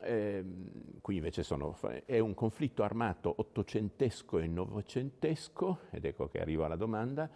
Eh, 0.00 0.44
qui 1.00 1.16
invece 1.16 1.42
sono, 1.42 1.76
è 2.04 2.18
un 2.18 2.34
conflitto 2.34 2.82
armato 2.82 3.32
ottocentesco 3.36 4.38
e 4.38 4.46
novecentesco, 4.46 5.80
ed 5.90 6.04
ecco 6.04 6.28
che 6.28 6.40
arrivo 6.40 6.64
alla 6.64 6.76
domanda, 6.76 7.28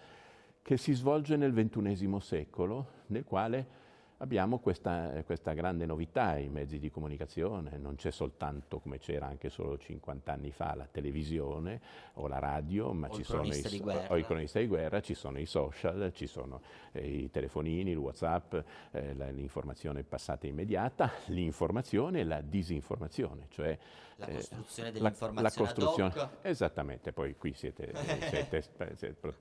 che 0.62 0.76
si 0.76 0.92
svolge 0.92 1.36
nel 1.36 1.52
ventunesimo 1.52 2.20
secolo, 2.20 2.86
nel 3.06 3.24
quale 3.24 3.79
abbiamo 4.20 4.58
questa, 4.58 5.22
questa, 5.24 5.52
grande 5.52 5.86
novità 5.86 6.28
ai 6.28 6.48
mezzi 6.48 6.78
di 6.78 6.90
comunicazione, 6.90 7.76
non 7.78 7.96
c'è 7.96 8.10
soltanto, 8.10 8.78
come 8.78 8.98
c'era 8.98 9.26
anche 9.26 9.48
solo 9.48 9.78
50 9.78 10.32
anni 10.32 10.50
fa, 10.50 10.74
la 10.74 10.86
televisione 10.90 11.80
o 12.14 12.26
la 12.26 12.38
radio, 12.38 12.92
ma 12.92 13.08
o 13.08 13.14
ci 13.14 13.24
sono 13.24 13.44
i, 13.44 13.62
o 14.08 14.16
i 14.16 14.24
cronisti 14.24 14.60
di 14.60 14.66
guerra, 14.66 15.00
ci 15.00 15.14
sono 15.14 15.38
i 15.38 15.46
social, 15.46 16.12
ci 16.14 16.26
sono 16.26 16.60
eh, 16.92 17.06
i 17.06 17.30
telefonini, 17.30 17.90
il 17.90 17.96
Whatsapp, 17.96 18.54
eh, 18.92 19.14
l'informazione 19.32 20.02
passata 20.02 20.46
immediata, 20.46 21.10
l'informazione 21.26 22.20
e 22.20 22.24
la 22.24 22.40
disinformazione, 22.40 23.46
cioè 23.48 23.76
La 24.16 24.26
eh, 24.26 24.34
costruzione 24.34 24.88
la- 24.88 24.98
dell'informazione 24.98 25.42
la 25.42 25.64
costruzione- 25.64 26.12
ad 26.12 26.18
hoc. 26.18 26.28
Esattamente, 26.42 27.12
poi 27.12 27.36
qui 27.36 27.54
siete, 27.54 27.92
siete 28.28 28.62
siete 28.94 29.16
pro- 29.18 29.34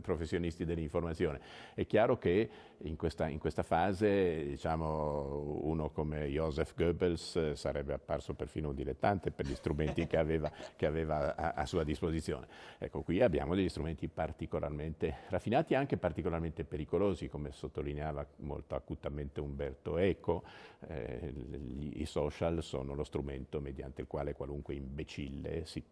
professionisti 0.00 0.64
dell'informazione. 0.64 1.40
È 1.74 1.84
chiaro 1.86 2.16
che 2.16 2.48
in 2.78 2.96
questa, 2.96 3.28
in 3.28 3.38
questa 3.38 3.62
fase 3.62 4.13
diciamo, 4.48 5.60
uno 5.62 5.90
come 5.90 6.26
Joseph 6.26 6.74
Goebbels 6.74 7.36
eh, 7.36 7.56
sarebbe 7.56 7.92
apparso 7.92 8.34
perfino 8.34 8.68
un 8.68 8.74
dilettante 8.74 9.30
per 9.30 9.46
gli 9.46 9.54
strumenti 9.54 10.06
che 10.06 10.16
aveva, 10.16 10.50
che 10.76 10.86
aveva 10.86 11.34
a, 11.34 11.52
a 11.52 11.66
sua 11.66 11.84
disposizione. 11.84 12.46
Ecco, 12.78 13.02
qui 13.02 13.20
abbiamo 13.20 13.54
degli 13.54 13.68
strumenti 13.68 14.08
particolarmente 14.08 15.18
raffinati 15.28 15.72
e 15.74 15.76
anche 15.76 15.96
particolarmente 15.96 16.64
pericolosi, 16.64 17.28
come 17.28 17.52
sottolineava 17.52 18.26
molto 18.38 18.74
acutamente 18.74 19.40
Umberto 19.40 19.98
Eco. 19.98 20.42
eh, 20.88 21.32
gli- 21.32 22.00
I 22.00 22.06
social 22.06 22.62
sono 22.62 22.94
lo 22.94 23.04
strumento 23.04 23.60
mediante 23.60 24.02
il 24.02 24.06
quale 24.06 24.34
qualunque 24.34 24.74
imbecille 24.74 25.64
si, 25.64 25.82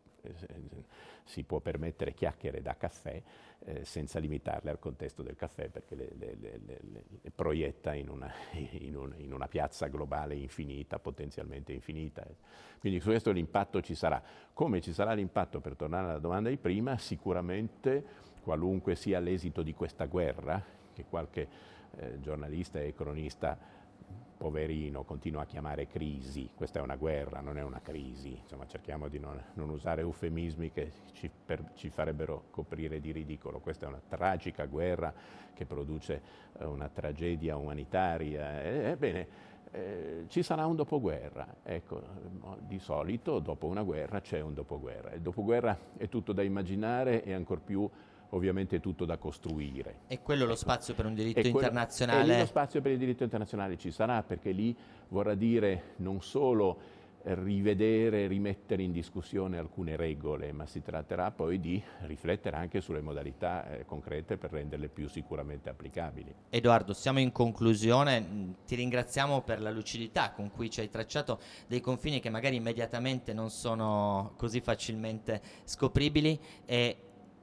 si 1.24 1.42
può 1.44 1.60
permettere 1.60 2.12
chiacchiere 2.14 2.62
da 2.62 2.76
caffè 2.76 3.20
eh, 3.64 3.84
senza 3.84 4.18
limitarle 4.18 4.70
al 4.70 4.78
contesto 4.78 5.22
del 5.22 5.36
caffè 5.36 5.68
perché 5.68 5.94
le, 5.94 6.08
le- 6.18 6.36
le- 6.40 6.60
le- 6.64 7.04
proietta 7.34 7.94
in 7.94 8.08
una, 8.08 8.32
in 8.72 8.96
un- 8.96 9.14
in 9.18 9.32
una 9.32 9.48
piazza 9.48 9.86
globale 9.88 10.34
infinita, 10.34 10.98
potenzialmente 10.98 11.72
infinita. 11.72 12.24
Quindi 12.78 13.00
su 13.00 13.08
questo 13.08 13.30
l'impatto 13.30 13.80
ci 13.80 13.94
sarà. 13.94 14.22
Come 14.52 14.80
ci 14.80 14.92
sarà 14.92 15.12
l'impatto, 15.12 15.60
per 15.60 15.76
tornare 15.76 16.08
alla 16.10 16.18
domanda 16.18 16.48
di 16.48 16.56
prima, 16.56 16.98
sicuramente 16.98 18.04
qualunque 18.42 18.96
sia 18.96 19.20
l'esito 19.20 19.62
di 19.62 19.72
questa 19.74 20.06
guerra, 20.06 20.62
che 20.92 21.04
qualche 21.08 21.48
eh, 21.96 22.20
giornalista 22.20 22.80
e 22.80 22.92
cronista 22.94 23.56
poverino 24.36 25.04
continua 25.04 25.42
a 25.42 25.46
chiamare 25.46 25.86
crisi, 25.86 26.50
questa 26.54 26.80
è 26.80 26.82
una 26.82 26.96
guerra, 26.96 27.40
non 27.40 27.58
è 27.58 27.62
una 27.62 27.80
crisi, 27.80 28.36
insomma 28.42 28.66
cerchiamo 28.66 29.06
di 29.06 29.20
non, 29.20 29.40
non 29.54 29.68
usare 29.70 30.00
eufemismi 30.00 30.72
che 30.72 30.90
ci, 31.12 31.30
per- 31.30 31.70
ci 31.74 31.90
farebbero 31.90 32.46
coprire 32.50 33.00
di 33.00 33.12
ridicolo, 33.12 33.60
questa 33.60 33.86
è 33.86 33.88
una 33.88 34.02
tragica 34.04 34.66
guerra 34.66 35.14
che 35.54 35.64
produce 35.64 36.22
eh, 36.58 36.64
una 36.64 36.88
tragedia 36.88 37.56
umanitaria, 37.56 38.62
E- 38.62 38.90
ebbene 38.90 39.28
eh, 39.70 40.24
ci 40.26 40.42
sarà 40.42 40.66
un 40.66 40.76
dopoguerra, 40.76 41.46
ecco, 41.62 42.00
eh, 42.00 42.56
di 42.66 42.78
solito 42.80 43.38
dopo 43.38 43.66
una 43.68 43.82
guerra 43.82 44.20
c'è 44.20 44.40
un 44.40 44.54
dopoguerra, 44.54 45.12
il 45.12 45.20
dopoguerra 45.22 45.78
è 45.96 46.08
tutto 46.08 46.32
da 46.32 46.42
immaginare 46.42 47.22
e 47.22 47.32
ancor 47.32 47.60
più 47.60 47.88
ovviamente 48.34 48.80
tutto 48.80 49.04
da 49.04 49.16
costruire. 49.16 50.00
E 50.06 50.20
quello 50.20 50.44
lo 50.44 50.54
spazio 50.54 50.94
per 50.94 51.06
un 51.06 51.14
diritto 51.14 51.38
E 51.38 51.42
quello- 51.42 51.58
E 51.58 51.60
internazionale. 51.68 52.38
lo 52.38 52.46
spazio 52.46 52.80
per 52.80 52.92
il 52.92 52.98
diritto 52.98 53.22
internazionale 53.24 53.76
ci 53.78 53.90
sarà, 53.90 54.22
perché 54.22 54.50
lì 54.52 54.74
vorrà 55.08 55.34
dire 55.34 55.94
non 55.96 56.20
solo 56.22 57.00
rivedere, 57.24 58.26
rimettere 58.26 58.82
in 58.82 58.90
discussione 58.90 59.56
alcune 59.56 59.94
regole, 59.94 60.50
ma 60.50 60.66
si 60.66 60.82
tratterà 60.82 61.30
poi 61.30 61.60
di 61.60 61.80
riflettere 62.00 62.56
anche 62.56 62.80
sulle 62.80 63.00
modalità 63.00 63.68
eh, 63.78 63.84
concrete 63.84 64.36
per 64.36 64.50
renderle 64.50 64.88
più 64.88 65.08
sicuramente 65.08 65.68
applicabili. 65.68 66.34
Edoardo, 66.50 66.92
siamo 66.92 67.20
in 67.20 67.30
conclusione, 67.30 68.20
Mm, 68.20 68.50
ti 68.66 68.74
ringraziamo 68.74 69.42
per 69.42 69.60
la 69.60 69.70
lucidità 69.70 70.32
con 70.32 70.50
cui 70.50 70.68
ci 70.68 70.80
hai 70.80 70.88
tracciato 70.90 71.38
dei 71.68 71.80
confini 71.80 72.18
che 72.18 72.28
magari 72.28 72.56
immediatamente 72.56 73.32
non 73.32 73.50
sono 73.50 74.32
così 74.36 74.60
facilmente 74.60 75.40
scopribili 75.64 76.38
e 76.64 76.96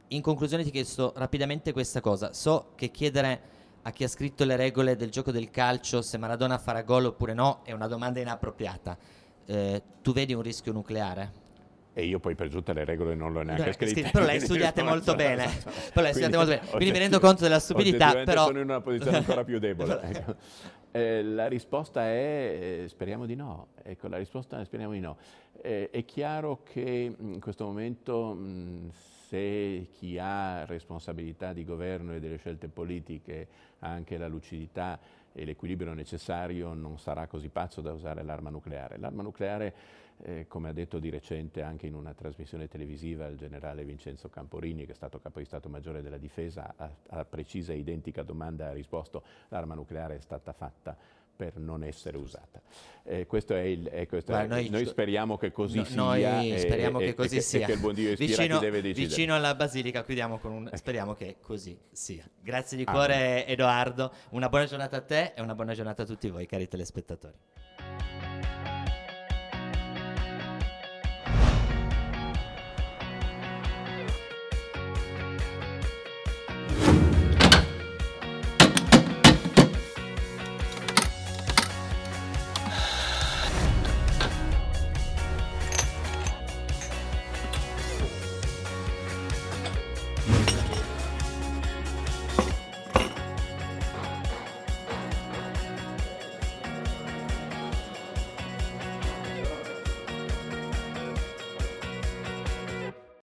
in 0.09 0.21
conclusione 0.21 0.63
ti 0.63 0.71
chiesto 0.71 1.13
rapidamente 1.15 1.71
questa 1.71 2.01
cosa, 2.01 2.33
so 2.33 2.71
che 2.75 2.89
chiedere 2.89 3.57
a 3.83 3.91
chi 3.91 4.03
ha 4.03 4.07
scritto 4.07 4.43
le 4.43 4.55
regole 4.55 4.95
del 4.95 5.09
gioco 5.09 5.31
del 5.31 5.49
calcio 5.51 6.01
se 6.01 6.17
Maradona 6.17 6.57
farà 6.57 6.81
gol 6.83 7.05
oppure 7.05 7.33
no 7.33 7.61
è 7.63 7.71
una 7.71 7.87
domanda 7.87 8.19
inappropriata, 8.19 8.97
Eh, 9.45 9.81
tu 10.03 10.11
vedi 10.13 10.33
un 10.33 10.41
rischio 10.43 10.71
nucleare? 10.71 11.47
E 11.93 12.05
io 12.05 12.19
poi 12.19 12.35
per 12.35 12.49
tutte 12.49 12.71
le 12.71 12.85
regole 12.85 13.15
non 13.15 13.33
l'ho 13.33 13.41
neanche 13.41 13.65
No, 13.67 13.71
scritte. 13.73 13.93
scritto, 13.93 14.09
però 14.11 14.25
le 14.25 14.31
hai 14.33 14.39
studiate 14.39 14.83
molto 14.83 15.15
bene. 15.15 15.45
Però 15.91 16.01
le 16.01 16.07
hai 16.07 16.13
studiate 16.13 16.35
molto 16.37 16.51
bene. 16.51 16.67
Quindi 16.69 16.91
mi 16.91 16.97
rendo 16.99 17.19
conto 17.19 17.41
della 17.43 17.59
stupidità, 17.59 18.13
però- 18.23 18.45
sono 18.45 18.59
in 18.59 18.65
una 18.65 18.79
posizione 18.81 19.17
ancora 19.17 19.43
più 19.43 19.57
debole. 19.59 19.99
ecco. 20.03 20.35
Eh, 20.91 21.23
la 21.23 21.47
risposta 21.47 22.03
è 22.05 22.81
eh, 22.83 22.87
speriamo 22.87 23.25
di 23.25 23.35
no. 23.35 23.69
Ecco, 23.83 24.07
la 24.07 24.17
risposta 24.17 24.59
è 24.61 24.65
speriamo 24.65 24.93
di 24.93 24.99
no. 24.99 25.17
Eh, 25.61 25.89
è 25.89 26.05
chiaro 26.05 26.61
che 26.63 27.13
mh, 27.17 27.33
in 27.33 27.39
questo 27.39 27.65
momento 27.65 28.33
mh, 28.33 28.91
se 29.29 29.89
chi 29.91 30.17
ha 30.17 30.65
responsabilità 30.65 31.53
di 31.53 31.63
governo 31.63 32.15
e 32.15 32.19
delle 32.19 32.37
scelte 32.37 32.67
politiche 32.67 33.47
ha 33.79 33.87
anche 33.87 34.17
la 34.17 34.27
lucidità 34.27 34.99
e 35.31 35.45
l'equilibrio 35.45 35.93
necessario 35.93 36.73
non 36.73 36.97
sarà 36.97 37.27
così 37.27 37.49
pazzo 37.49 37.81
da 37.81 37.93
usare 37.93 38.23
l'arma 38.23 38.49
nucleare. 38.49 38.97
L'arma 38.97 39.21
nucleare, 39.21 39.75
eh, 40.23 40.47
come 40.47 40.69
ha 40.69 40.73
detto 40.73 40.97
di 40.97 41.11
recente 41.11 41.61
anche 41.61 41.85
in 41.85 41.93
una 41.93 42.15
trasmissione 42.15 42.67
televisiva 42.67 43.27
il 43.27 43.37
generale 43.37 43.85
Vincenzo 43.85 44.29
Camporini, 44.29 44.87
che 44.87 44.93
è 44.93 44.95
stato 44.95 45.19
capo 45.19 45.37
di 45.37 45.45
Stato 45.45 45.69
Maggiore 45.69 46.01
della 46.01 46.17
Difesa, 46.17 46.73
a, 46.75 46.91
a 47.09 47.23
precisa 47.23 47.71
e 47.71 47.77
identica 47.77 48.23
domanda 48.23 48.69
ha 48.69 48.73
risposto 48.73 49.21
l'arma 49.49 49.75
nucleare 49.75 50.15
è 50.15 50.21
stata 50.21 50.53
fatta 50.53 50.97
per 51.39 51.57
non 51.57 51.85
essere 51.85 52.17
usata. 52.17 52.61
Eh, 53.05 53.25
questo 53.25 53.55
è 53.55 53.61
il, 53.61 53.87
eh, 53.89 54.07
questo 54.07 54.35
è- 54.35 54.45
noi, 54.45 54.67
noi- 54.67 54.85
speriamo 54.85 55.37
che 55.37 55.53
così 55.53 55.77
No, 55.77 55.85
sia. 55.85 55.95
noi 56.33 56.51
e- 56.51 56.57
speriamo 56.59 56.99
e- 56.99 57.03
che 57.05 57.09
e 57.11 57.13
così 57.13 57.37
e 57.37 57.41
sia. 57.41 57.65
che 57.65 57.71
il 57.71 57.79
buon 57.79 57.93
Dio 57.93 58.09
ispira 58.11 58.35
vicino, 58.43 58.59
deve 58.59 58.81
decidere. 58.81 59.07
vicino 59.07 59.35
alla 59.35 59.55
Basilica, 59.55 60.03
chiudiamo 60.03 60.37
con 60.37 60.51
un 60.51 60.69
speriamo 60.73 61.13
che 61.13 61.37
così 61.39 61.79
sia. 61.93 62.29
Grazie 62.41 62.75
di 62.75 62.83
Amen. 62.85 62.93
cuore, 62.99 63.47
Edoardo. 63.47 64.11
Una 64.31 64.49
buona 64.49 64.65
giornata 64.65 64.97
a 64.97 65.01
te 65.01 65.31
e 65.33 65.39
una 65.41 65.55
buona 65.55 65.73
giornata 65.73 66.03
a 66.03 66.05
tutti 66.05 66.29
voi, 66.29 66.45
cari 66.45 66.67
telespettatori. 66.67 67.37